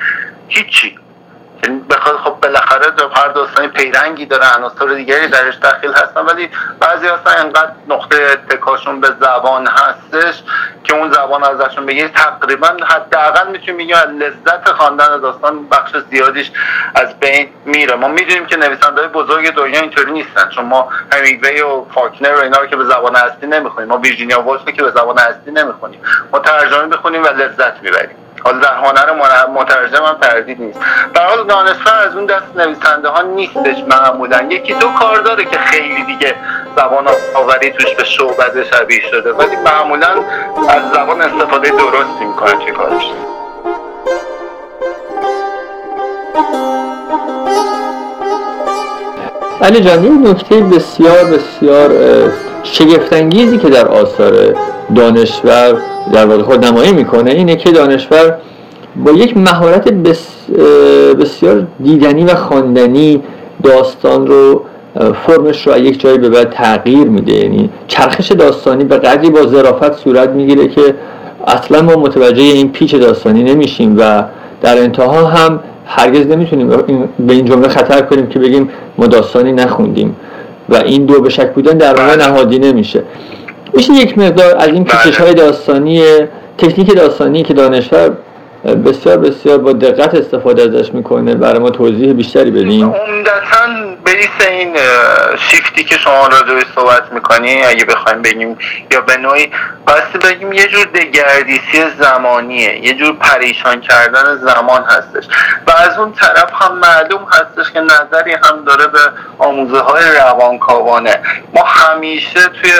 [0.48, 0.98] هیچی.
[1.90, 7.32] بخواد خب بالاخره هر داستانی پیرنگی داره عناصر دیگری درش داخل هستن ولی بعضی اصلا
[7.32, 10.42] انقدر نقطه اتکاشون به زبان هستش
[10.84, 16.50] که اون زبان ازشون بگیری تقریبا حداقل می‌تونیم بگیم لذت خواندن داستان بخش زیادیش
[16.94, 17.94] از بین میره.
[17.94, 22.58] ما می‌دونیم که نویسنده بزرگ دنیا اینطوری نیستن چون ما همینگوی و فاکنر و اینا
[22.58, 23.88] رو که به زبان اصلی نمی‌خونیم.
[23.88, 26.00] ما ویرجینیا وولف که به زبان اصلی نمی‌خونیم.
[26.32, 28.16] ما ترجمه بخونیم و لذت می‌بریم.
[28.44, 29.12] حالا در هنر
[29.54, 30.80] مترجم هم تردید نیست.
[31.14, 34.42] در حال دانشور از اون دست نویسنده ها نیستش معمولا.
[34.50, 36.34] یکی دو کار داره که خیلی دیگه
[36.76, 39.32] زبان آوری توش به شعبده شبیه شده.
[39.32, 40.08] ولی معمولا
[40.68, 43.02] از زبان استفاده درستی می‌کنه چه کارش.
[49.62, 51.90] علی جان این نکته بسیار بسیار
[52.62, 54.54] شگفتانگیزی که در آثار
[54.94, 55.76] دانشور
[56.12, 58.34] در واقع خود نمایی می‌کنه اینه که دانشور
[59.04, 59.88] با یک مهارت
[61.20, 63.22] بسیار دیدنی و خواندنی
[63.62, 64.62] داستان رو
[65.26, 67.32] فرمش رو یک جایی به بعد تغییر میده.
[67.32, 70.94] یعنی چرخش داستانی به قدری با ظرافت صورت می‌گیره که
[71.46, 74.24] اصلا ما متوجه این پیچ داستانی نمیشیم و
[74.62, 76.68] در انتها هم هرگز نمی‌تونیم
[77.18, 80.16] به این جمله خطر کنیم که بگیم ما داستانی نخوندیم
[80.68, 83.02] و این دو به شک بودن در واقع نهادی نمیشه.
[83.74, 86.04] میشه یک مقدار از این پیچش های داستانی
[86.58, 88.10] تکنیک داستانی که دانشور
[88.86, 91.34] بسیار بسیار با دقت استفاده ازش می‌کنه.
[91.34, 94.76] برای ما توضیح بیشتری بدیم عمدتا بیس این
[95.36, 98.58] شیفتی که شما راجعش صحبت می‌کنی اگه بخوایم بگیم
[98.90, 99.52] یا به نوعی
[99.86, 105.24] باستی بگیم یه جور دگردیسی زمانیه یه جور پریشان کردن زمان هستش.
[105.66, 108.98] و از اون طرف هم معلوم هستش که نظری هم داره به
[109.38, 111.20] آموزه های روانکاوانه.
[111.54, 112.72] ما همیشه توی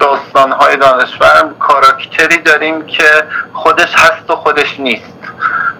[0.00, 5.12] داستانهای دانشور کاراکتری داریم که خودش هست و خودش نیست.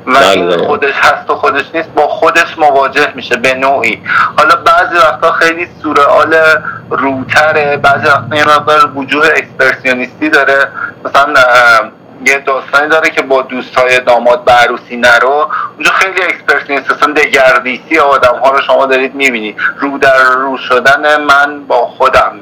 [0.07, 0.67] و این بله.
[0.67, 4.03] خودش هست و خودش نیست با خودش مواجه میشه به نوعی.
[4.37, 6.37] حالا بعضی وقتا خیلی سورئال
[6.91, 10.69] روتره بعضی وقتا یه مقدار وجوه اکسپرسیونیستی داره.
[11.05, 11.35] مثلا
[12.27, 15.49] یه داستانی داره که با دوستای داماد به عروسی نرو.
[15.77, 19.57] اونجا خیلی اکسپرسیونیست اصلا دگردیسی آدم ها رو شما دارید می‌بینید.
[19.79, 22.33] رو در رو شدن من با خودم.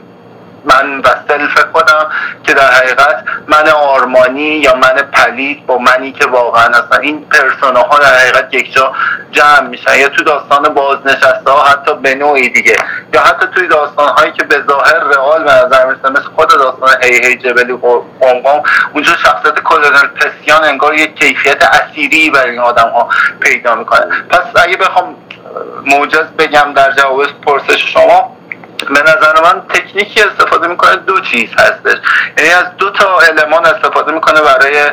[0.64, 2.06] من و self خودم
[2.44, 7.00] که در حقیقت من آرمانی یا من پلید با منی که واقعا هستن.
[7.00, 7.26] این
[7.62, 8.92] ها در حقیقت یک جا
[9.32, 9.98] جمع میشن.
[9.98, 12.76] یا تو داستان بازنشسته ها حتی به نوعی دیگه.
[13.14, 17.26] یا حتی توی داستان هایی که به ظاهر رئال به نظر مثل خود داستان هی
[17.26, 17.72] هی جبلی
[18.20, 23.08] قوم اونجا شخصیت کلونل پسیان انگار یک کیفیت اسیری برای این آدم ها
[23.40, 24.06] پیدا می‌کنه.
[24.30, 25.14] پس اگه بخوام
[25.86, 28.37] موجز بگم در جواب پرسش شما
[28.84, 31.98] به نظر من تکنیکی استفاده می‌کنه دو چیز هستش.
[32.38, 34.90] یعنی از دو تا المان استفاده می‌کنه برای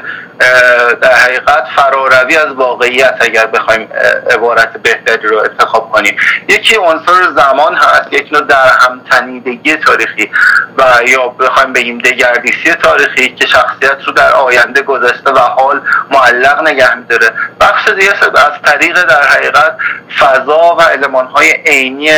[1.01, 3.89] در حقیقت فراروی از واقعیت اگر بخوایم
[4.31, 6.17] عبارت بهتری رو انتخاب کنیم.
[6.47, 10.31] یکی عنصر زمان هست یک نوع در هم تنیدگی تاریخی
[10.77, 16.67] و یا بخوایم بگیم دگردیسی تاریخی که شخصیت رو در آینده گذشته و حال معلق
[16.67, 17.33] نگه میداره.
[17.61, 19.77] بخش دیگه از طریق در حقیقت
[20.19, 22.11] فضا و علمان های عینی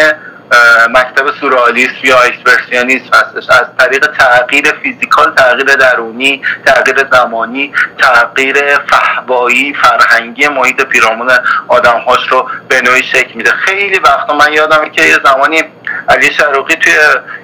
[0.89, 3.49] مکتب سورالیسم یا اکسپرسیونیسم هستش.
[3.49, 8.55] از طریق تغییر فیزیکال تغییر درونی تغییر زمانی تغییر
[8.89, 11.29] فهوایی فرهنگی محیط پیرامون
[11.67, 13.51] آدمهاش رو به نوعی شکل میده.
[13.51, 15.63] خیلی وقتا من یادمه که یه زمانی
[16.09, 16.93] علی شروقی توی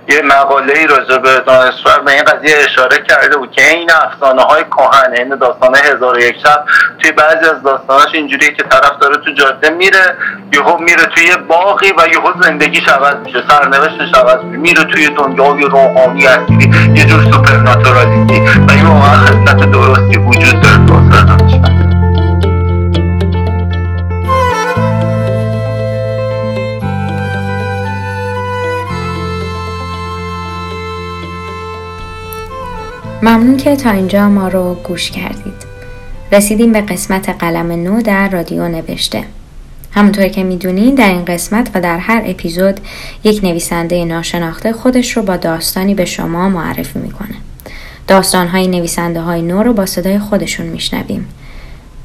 [0.08, 4.41] یه مقاله ای راجع به دانشور به این قضیه اشاره کرده بود که این افسانه
[4.41, 6.66] های کهن این داستانه هزار و یک شب
[7.00, 10.18] توی بعضی از داستاناش اینجوریه که طرف داره تو جاده میره
[10.54, 15.64] یهو میره توی باقی و یهو زندگی عوض میشه سرنوشتش عوض میشه میره توی دنیای
[15.64, 21.82] روحانی هستی یه جور سوپرناتورالیتی و این واقعا خصلت درستی وجود داره.
[33.24, 35.53] ممنون که تا اینجا ما رو گوش کردید.
[36.32, 39.24] رسیدیم به قسمت قلم نو در رادیو نوشته.
[39.91, 42.80] همونطور که می‌دونین در این قسمت و در هر اپیزود
[43.24, 47.36] یک نویسنده ناشناخته خودش رو با داستانی به شما معرفی می‌کنه.
[48.07, 51.28] داستانهای نویسنده های نو رو با صدای خودشون میشنویم.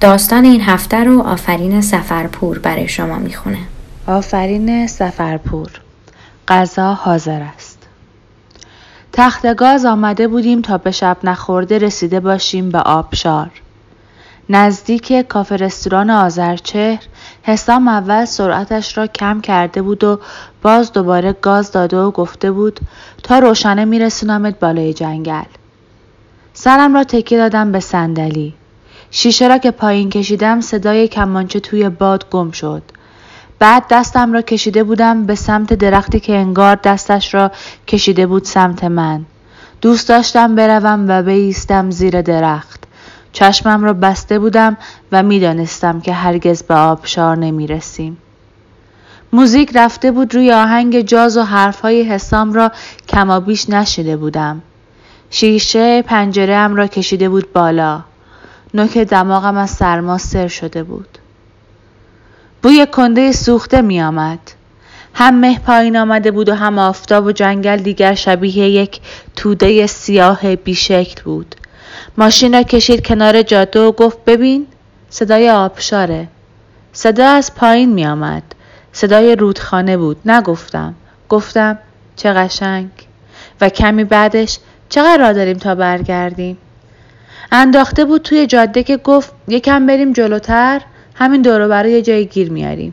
[0.01, 3.59] داستان این هفته رو آفرین سفرپور برای شما می‌خونه.
[4.07, 5.71] آفرین سفرپور
[6.49, 7.68] غذا حاضر است.
[9.19, 13.51] تخت گاز آمده بودیم تا به شب نخورده رسیده باشیم به آبشار.
[14.49, 16.99] نزدیک کافه رستوران آذرچهر
[17.43, 20.21] حسام اول سرعتش را کم کرده بود و
[20.63, 22.81] باز دوباره گاز داده و گفته بود
[23.23, 25.49] تا روشنه میرسونمت بالای جنگل.
[26.53, 28.55] سرم را تکیه دادم به صندلی.
[29.11, 32.83] شیشه را که پایین کشیدم صدای کمانچه توی باد گم شد.
[33.59, 37.51] بعد دستم را کشیده بودم به سمت درختی که انگار دستش را
[37.87, 39.25] کشیده بود سمت من.
[39.81, 42.85] دوست داشتم بروم و بیستم زیر درخت.
[43.33, 44.77] چشمم را بسته بودم
[45.13, 48.17] و می‌دانستم که هرگز به آبشار نمی رسیم.
[49.33, 52.73] موزیک رفته بود روی آهنگ جاز و حرفهای حسام را
[53.09, 54.63] کمابیش نشیده بودم.
[55.31, 58.01] شیشه پنجره را کشیده بود بالا.
[58.75, 61.18] نوک دماغم از سرما سر شده بود.
[62.63, 64.39] بوی کنده سوخته می آمد.
[65.15, 69.01] هم مه پایین آمده بود و هم آفتاب و جنگل دیگر شبیه یک
[69.37, 71.55] توده سیاه بیشکل بود.
[72.19, 74.67] ماشین را کشید کنار جاده و گفت ببین
[75.11, 76.29] صدای آبشاره.
[76.93, 78.43] صدا از پایین می آمد.
[78.93, 80.17] صدای رودخانه بود.
[80.25, 80.95] نگفتم.
[81.29, 81.79] گفتم
[82.17, 82.91] چه قشنگ.
[83.61, 86.59] و کمی بعدش چقدر را داریم تا برگردیم؟
[87.53, 90.83] انداخته بود توی جاده که گفت یکم بریم جلوتر
[91.19, 92.93] همین دورو برای یه جای گیر میاریم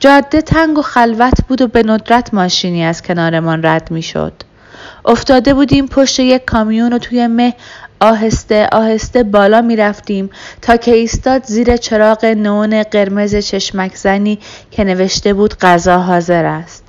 [0.00, 4.32] جاده تنگ و خلوت بود و به ندرت ماشینی از کنارمان رد می‌شد
[5.04, 7.54] افتاده بودیم پشت یک کامیون و توی مه
[8.00, 10.30] آهسته آهسته بالا می رفتیم
[10.62, 14.38] تا که ایستاد زیر چراغ نون قرمز چشمک زنی
[14.70, 16.84] که نوشته بود غذا حاضر است.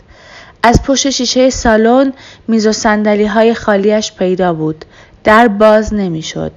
[0.64, 2.14] از پشت شیشه سالن
[2.48, 4.86] میز و سندلی های خالیش پیدا بود.
[5.24, 6.52] در باز نمی‌شد.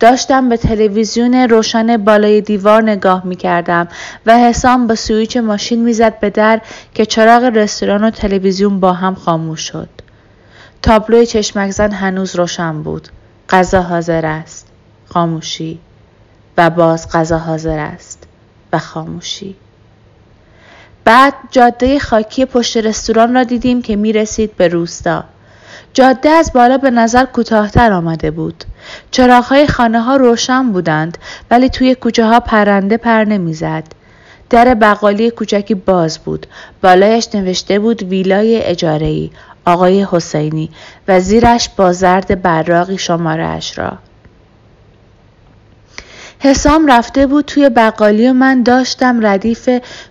[0.00, 3.88] داشتم به تلویزیون روشن بالای دیوار نگاه می کردم
[4.26, 6.60] و حسام با سویچ ماشین می‌زد به در
[6.94, 9.88] که چراغ رستوران و تلویزیون با هم خاموش شد.
[10.82, 13.08] تابلوی چشمک زن هنوز روشن بود.
[13.50, 14.66] غذا حاضر است.
[15.08, 15.78] خاموشی.
[16.56, 18.26] و باز غذا حاضر است.
[18.72, 19.56] و خاموشی.
[21.04, 25.24] بعد جاده خاکی پشت رستوران را دیدیم که می رسید به روستا.
[25.94, 28.64] جاده از بالا به نظر کوتاهتر آمده بود.
[29.10, 31.18] چراغهای خانه ها روشن بودند
[31.50, 33.84] ولی توی کوچه ها پرنده پر نمی‌زد.
[34.50, 36.46] در بقالی کوچکی باز بود.
[36.82, 39.30] بالایش نوشته بود ویلای اجارهی
[39.64, 40.70] آقای حسینی
[41.08, 43.98] و زیرش با زرد براقی شماره را.
[46.44, 49.68] حسام رفته بود توی بقالی و من داشتم ردیف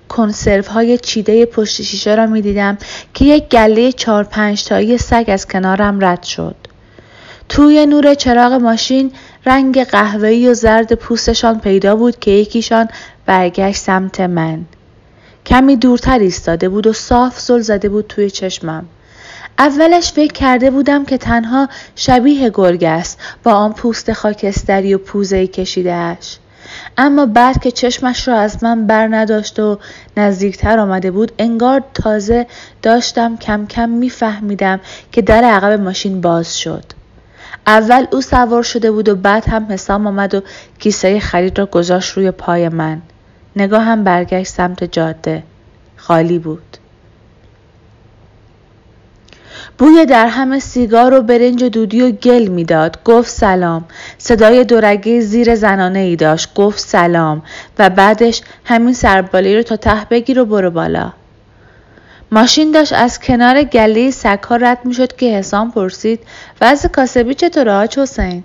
[0.09, 2.77] کنسرو های چیده پشت شیشه را می دیدم
[3.13, 6.55] که یک گله چهار پنج تایی سگ از کنارم رد شد.
[7.49, 9.11] توی نور چراغ ماشین
[9.45, 12.87] رنگ قهوه‌ای و زرد پوستشان پیدا بود که یکیشان
[13.25, 14.65] برگشت سمت من.
[15.45, 18.85] کمی دورتر ایستاده بود و صاف زل زده بود توی چشمم.
[19.59, 25.47] اولش فکر کرده بودم که تنها شبیه گرگ است با آن پوست خاکستری و پوزه
[25.47, 26.37] کشیدهش.
[26.97, 29.79] اما بعد که چشمش را از من بر نداشت و
[30.17, 32.47] نزدیکتر آمده بود انگار تازه
[32.81, 34.79] داشتم کم کم میفهمیدم
[35.11, 36.83] که در عقب ماشین باز شد.
[37.67, 40.41] اول او سوار شده بود و بعد هم حسام آمد و
[40.79, 43.01] کیسه خرید را گذاشت روی پای من.
[43.55, 45.43] نگاه هم برگشت سمت جاده.
[45.97, 46.77] خالی بود.
[49.81, 53.03] بوی در همه سیگار و برنج و دودی و گل می‌داد.
[53.05, 53.85] گفت سلام.
[54.17, 56.53] صدای دورگه زیر زنانه ای داشت.
[56.53, 57.43] گفت سلام.
[57.79, 61.11] و بعدش همین سربالی رو تا ته بگیر و برو بالا.
[62.31, 66.19] ماشین داشت از کنار گله سگها رد می‌شد که حسام پرسید
[66.61, 68.43] وضع کاسبی چطور آج حسین؟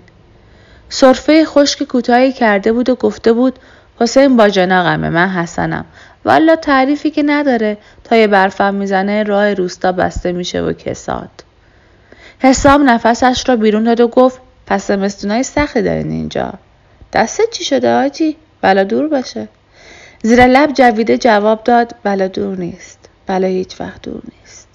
[0.89, 3.59] صرفه خشک کوتاهی کرده بود و گفته بود
[3.99, 5.85] حسین با جناقمه من حسنم.
[6.27, 7.77] والا تعریفی که نداره.
[8.03, 11.29] تا یه برفم می‌زنه راه روستا بسته میشه و کساد.
[12.39, 16.53] حسام نفسش را بیرون داد و گفت پس مستونای سختی دارین اینجا.
[17.13, 19.47] دستت چی شده آجی؟ بلا دور باشه.
[20.23, 22.99] زیر لب جویده جواب داد بلا دور نیست.
[23.27, 24.67] بلا هیچ وقت دور نیست.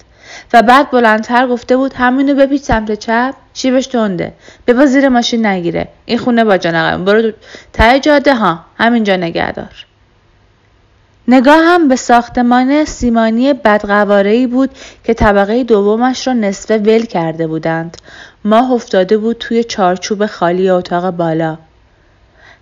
[0.53, 4.33] و بعد بلندتر گفته بود همینو بپیچ سمت چپ شیبش تنده.
[4.67, 5.89] ببا زیر ماشین نگیره.
[6.05, 7.33] این خونه با جانقم برو
[7.73, 8.61] ته جاده ها.
[8.79, 9.87] همینجا نگهدار.
[11.29, 14.71] نگاه هم به ساختمان سیمانی بدقوارهی بود
[15.05, 17.97] که طبقه دومش را نصفه ول کرده بودند.
[18.45, 21.59] ماه افتاده بود توی چارچوب خالی اتاق بالا.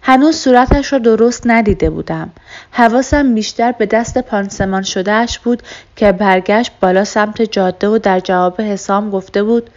[0.03, 2.31] هنوز صورتش را درست ندیده بودم.
[2.71, 5.63] حواسم بیشتر به دست پانسمان شدهش بود
[5.97, 9.71] که برگشت بالا سمت جاده و در جواب حسام گفته بود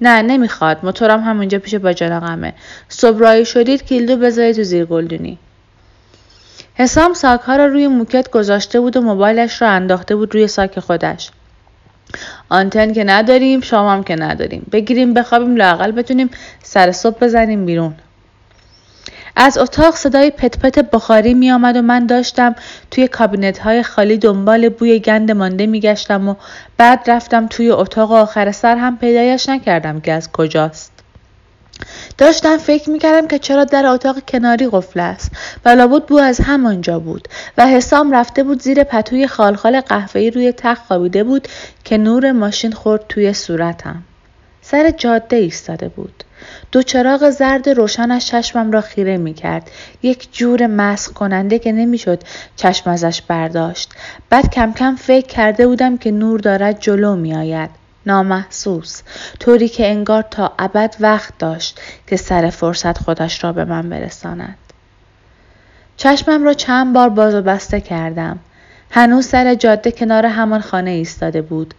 [0.00, 2.54] نه نمی‌خواد موتورم همونجا پیش باجاناقمه
[2.88, 5.38] صبرایی شدید کیلدو بذارید تو زیر گلدونی
[6.78, 11.30] حسام ساکها را روی موکت گذاشته بود و موبایلش را انداخته بود روی ساک خودش.
[12.48, 14.66] آنتن که نداریم شامم که نداریم.
[14.72, 16.30] بگیریم بخوابیم لاقل بتونیم
[16.62, 17.94] سر صبح بزنیم بیرون.
[19.36, 22.54] از اتاق صدای پت پت بخاری می آمد و من داشتم
[22.90, 26.34] توی کابینت های خالی دنبال بوی گند مانده می گشتم و
[26.76, 30.97] بعد رفتم توی اتاق آخر سر هم پیدایش نکردم که از کجاست.
[32.18, 35.30] داشتم فکر می‌کردم که چرا در اتاق کناری قفل است
[35.64, 40.52] و لابد بو از همانجا بود و حسام رفته بود زیر پتوی خالخال قهوه‌ای روی
[40.52, 41.48] تخت خوابیده بود
[41.84, 44.02] که نور ماشین خورد توی صورتم
[44.62, 46.24] سر جاده ایستاده بود
[46.72, 49.70] دو چراغ زرد روشنش چشمم را خیره می کرد.
[50.02, 52.20] یک جور مسخ کننده که نمی‌شد
[52.56, 53.90] چشم ازش برداشت.
[54.30, 57.70] بعد کم کم فکر کرده بودم که نور دارد جلو می آید.
[58.08, 59.02] نامحسوس
[59.40, 64.58] طوری که انگار تا ابد وقت داشت که سر فرصت خودش را به من برساند.
[65.96, 68.38] چشمم را چند بار باز و بسته کردم.
[68.90, 71.74] هنوز سر جاده کنار همان خانه ایستاده بود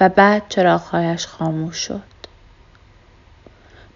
[0.00, 2.17] و بعد چراغهایش خاموش شد.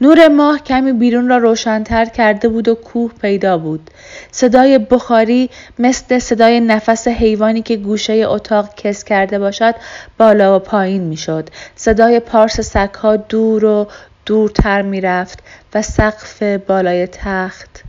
[0.02, 3.90] نور ماه کمی بیرون را روشنتر کرده بود و کوه پیدا بود.
[4.30, 9.74] صدای بخاری مثل صدای نفس حیوانی که گوشه اتاق کس کرده باشد
[10.18, 11.48] بالا و پایین می‌شد.
[11.76, 13.86] صدای پارس سگها دور و
[14.26, 15.38] دورتر می‌رفت
[15.74, 17.82] و سقف بالای تخت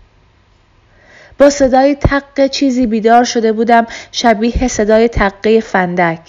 [1.43, 6.19] با صدای تق چیزی بیدار شده بودم شبیه صدای تقه فندک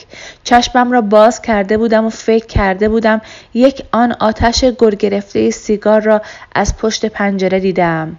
[0.44, 3.20] چشمم را باز کرده بودم و فکر کرده بودم
[3.54, 6.22] یک آن آتش گرگرفته سیگار را
[6.54, 8.16] از پشت پنجره دیدم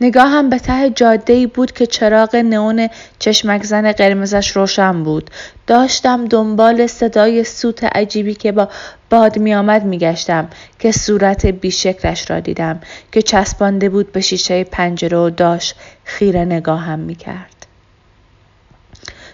[0.00, 5.30] نگاهم به ته جاده ای بود که چراغ نئون چشمک زن قرمزش روشن بود.
[5.66, 8.68] داشتم دنبال صدای سوت عجیبی که با
[9.10, 12.80] باد می آمد می گشتم که صورت بیشکلش را دیدم
[13.12, 15.74] که چسبانده بود به شیشه پنجره و داشت
[16.08, 17.57] خیره نگاهم می کرد.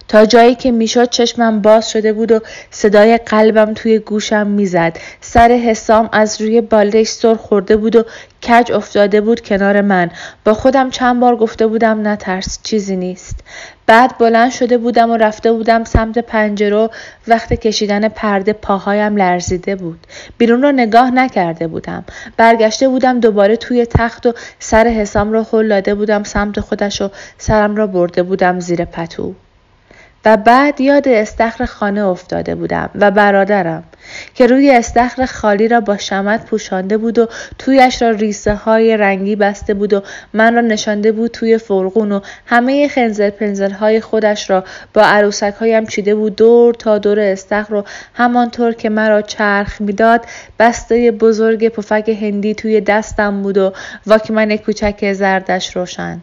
[0.09, 2.41] تا جایی که می‌شد چشمم باز شده بود و
[2.71, 4.97] صدای قلبم توی گوشم می‌زد.
[5.21, 8.05] سر حسام از روی بالش سر خورده بود و
[8.49, 10.11] کج افتاده بود کنار من.
[10.45, 13.41] با خودم چند بار گفته بودم نترس چیزی نیست.
[13.87, 16.91] بعد بلند شده بودم و رفته بودم سمت پنجره
[17.29, 20.07] وقت کشیدن پرده پاهایم لرزیده بود.
[20.39, 22.05] بیرون را نگاه نکرده بودم.
[22.37, 27.11] برگشته بودم دوباره توی تخت و سر حسام را خل داده بودم سمت خودش و
[27.39, 29.35] سرم را برده بودم زیر پتو.
[30.25, 33.85] و بعد یاد استخر خانه افتاده بودم و برادرم
[34.35, 39.37] که روی استخر خالی را با شمت پوشانده بود و تویش را ریسه های رنگی
[39.37, 40.03] بسته بود و
[40.33, 44.65] من را نشانده بود توی فرغون و همه خنزر پنزل های خودش را
[44.95, 50.27] با عروسک هایم چیده بود دور تا دور استخر و همانطور که مرا چرخ می‌داد
[50.59, 53.73] بسته بزرگ پفک هندی توی دستم بود و
[54.07, 56.21] واکمن کوچک زردش روشن.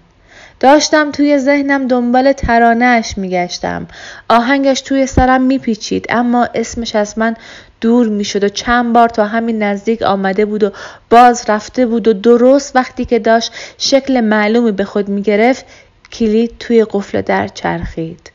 [0.61, 3.87] داشتم توی ذهنم دنبال ترانهش میگشتم.
[4.29, 7.35] آهنگش توی سرم میپیچید اما اسمش از من
[7.81, 10.71] دور می‌شد و چند بار تا همین نزدیک آمده بود و
[11.09, 15.65] باز رفته بود و درست وقتی که داشت شکل معلومی به خود می‌گرفت
[16.11, 18.31] کلید توی قفل در چرخید.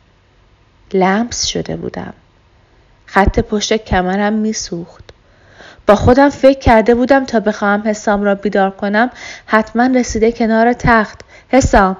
[0.95, 2.15] لمس شده بودم.
[3.07, 5.05] خط پشت کمرم میسوخت.
[5.87, 9.11] با خودم فکر کرده بودم تا بخواهم حسام را بیدار کنم
[9.47, 11.21] حتما رسیده کنار تخت.
[11.49, 11.97] حسام!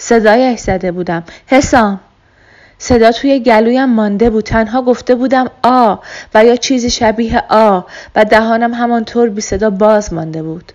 [0.00, 1.24] صدایش زده بودم.
[1.46, 2.00] حسام
[2.78, 4.44] صدا توی گلویم مانده بود.
[4.44, 5.96] تنها گفته بودم آ
[6.34, 7.80] و یا چیزی شبیه آ
[8.16, 10.72] و دهانم همانطور بی صدا باز مانده بود.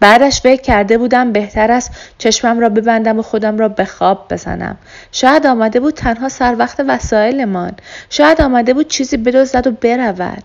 [0.00, 4.78] بعدش فکر کرده بودم بهتر است چشمم را ببندم و خودم را به خواب بزنم.
[5.12, 7.72] شاید آمده بود تنها سر وقت وسایلمان.
[8.10, 10.44] شاید آمده بود چیزی بدزدد و برود.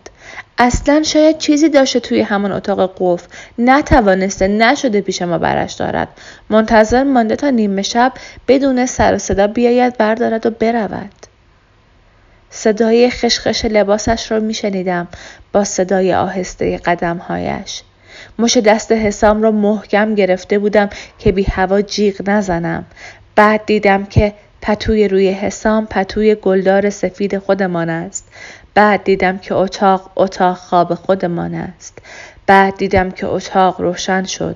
[0.57, 3.27] اصلا شاید چیزی داشته توی همون اتاق قفل.
[3.57, 6.07] نتوانسته نشده پیش ما برش دارد.
[6.49, 8.13] منتظر مانده تا نیمه شب
[8.47, 11.11] بدون سر و صدا بیاید بردارد و برود.
[12.49, 15.07] صدای خشخش لباسش را میشنیدم.
[15.53, 17.81] با صدای آهسته قدمهایش.
[18.39, 22.85] مش دست حسام را محکم گرفته بودم که بی هوا جیغ نزنم.
[23.35, 28.27] بعد دیدم که پتوی روی حسام پتوی گلدار سفید خودمان است.
[28.73, 31.97] بعد دیدم که اتاق اتاق خواب خودمان است.
[32.47, 34.55] بعد دیدم که اتاق روشن شد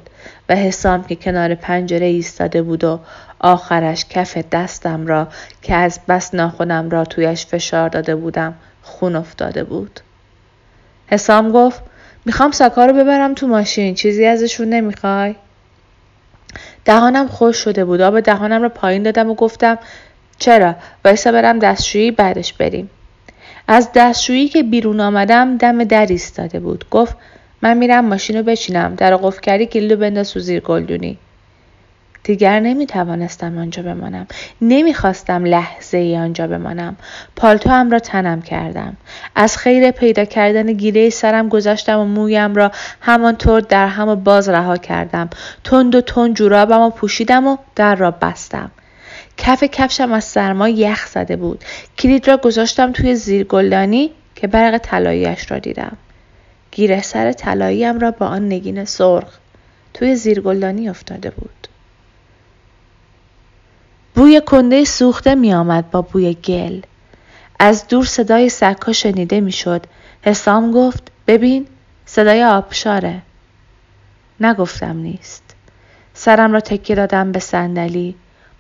[0.50, 3.00] و حسام که کنار پنجره ایستاده بود و
[3.40, 5.28] آخرش کف دستم را
[5.62, 10.00] که از بس ناخونم را تویش فشار داده بودم خون افتاده بود.
[11.08, 11.84] حسام گفت
[12.26, 13.96] می‌خوام سکا رو ببرم تو ماشین.
[13.96, 15.36] چیزی ازشون نمی‌خوای؟
[16.86, 18.02] دهانم خوش شده بود.
[18.02, 19.78] آب دهانم رو پایین دادم و گفتم
[20.40, 22.90] چرا؟ وایسا برم دستشویی بعدش بریم.
[23.68, 26.86] از دستشویی که بیرون آمدم دم در ایستاده بود.
[26.92, 27.18] گفت
[27.62, 28.96] من میرم ماشین رو بچینم.
[28.96, 31.18] در قفل کردی کلیدو بنداز تو زیر گلدونی.
[32.24, 34.28] دیگر نمی توانستم آنجا بمانم.
[34.62, 36.96] نمی‌خواستم لحظه ای آنجا بمانم.
[37.36, 38.98] پالتو هم را تنم کردم.
[39.36, 44.78] از خیر پیدا کردن گیره سرم گذاشتم و مویم را همانطور در هم باز رها
[44.78, 45.30] کردم.
[45.64, 48.72] تند و تند جورابم و پوشیدم و در را بستم.
[49.38, 51.64] کف کفشم از سرما یخ زده بود.
[51.98, 55.98] کلید را گذاشتم توی زیر گلدانی که برق طلاییاش را دیدم.
[56.72, 59.38] گیره سر طلاییم را با آن نگین سرخ
[59.94, 61.69] توی زیرگلدانی افتاده بود.
[64.20, 66.82] بوی کنده سوخته می آمد با بوی گل.
[67.60, 69.86] از دور صدای سکا شنیده می شد.
[70.22, 71.68] حسام گفت ببین
[72.06, 73.22] صدای آبشاره.
[74.40, 75.56] نگفتم نیست.
[76.14, 78.16] سرم را تکیه دادم به صندلی.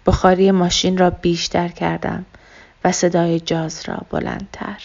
[0.05, 2.25] بخاری ماشین را بیشتر کردم
[2.83, 4.83] و صدای جاز را بلندتر.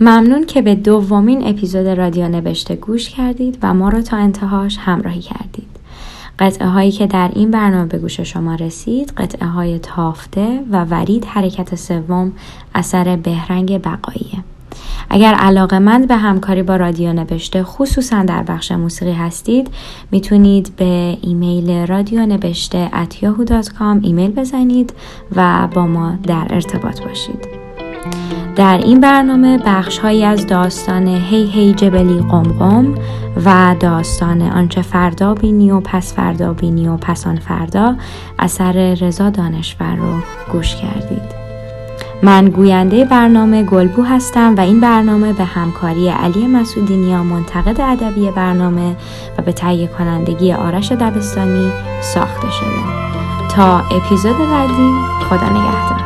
[0.00, 5.20] ممنون که به دومین اپیزود رادیو نوشته گوش کردید و ما را تا انتهاش همراهی
[5.20, 5.83] کردید.
[6.38, 11.24] قطعه هایی که در این برنامه به گوش شما رسید قطعه های تافته و ورید
[11.24, 12.32] حرکت سوم
[12.74, 14.44] اثر بهرنگ بقاییه.
[15.10, 19.70] اگر علاقه مند به همکاری با رادیو نوشته خصوصا در بخش موسیقی هستید
[20.10, 24.92] می‌تونید به ایمیل رادیو yahoo.com ایمیل بزنید
[25.36, 27.63] و با ما در ارتباط باشید.
[28.56, 32.94] در این برنامه بخش هایی از داستان هی هی جبلی قمقم
[33.44, 37.96] و داستان آنچه فردا بینی و پس فردا بینی و پسان فردا
[38.38, 40.18] اثر رضا دانشور رو
[40.52, 41.44] گوش کردید.
[42.22, 48.30] من گوینده برنامه گلبو هستم و این برنامه به همکاری علی مسعودی نیا منتقد ادبی
[48.30, 48.96] برنامه
[49.38, 51.72] و به تهیه کنندگی آرش دبستانی
[52.14, 53.04] ساخته شده.
[53.48, 54.92] تا اپیزود بعدی
[55.28, 56.03] خدا نگهدار.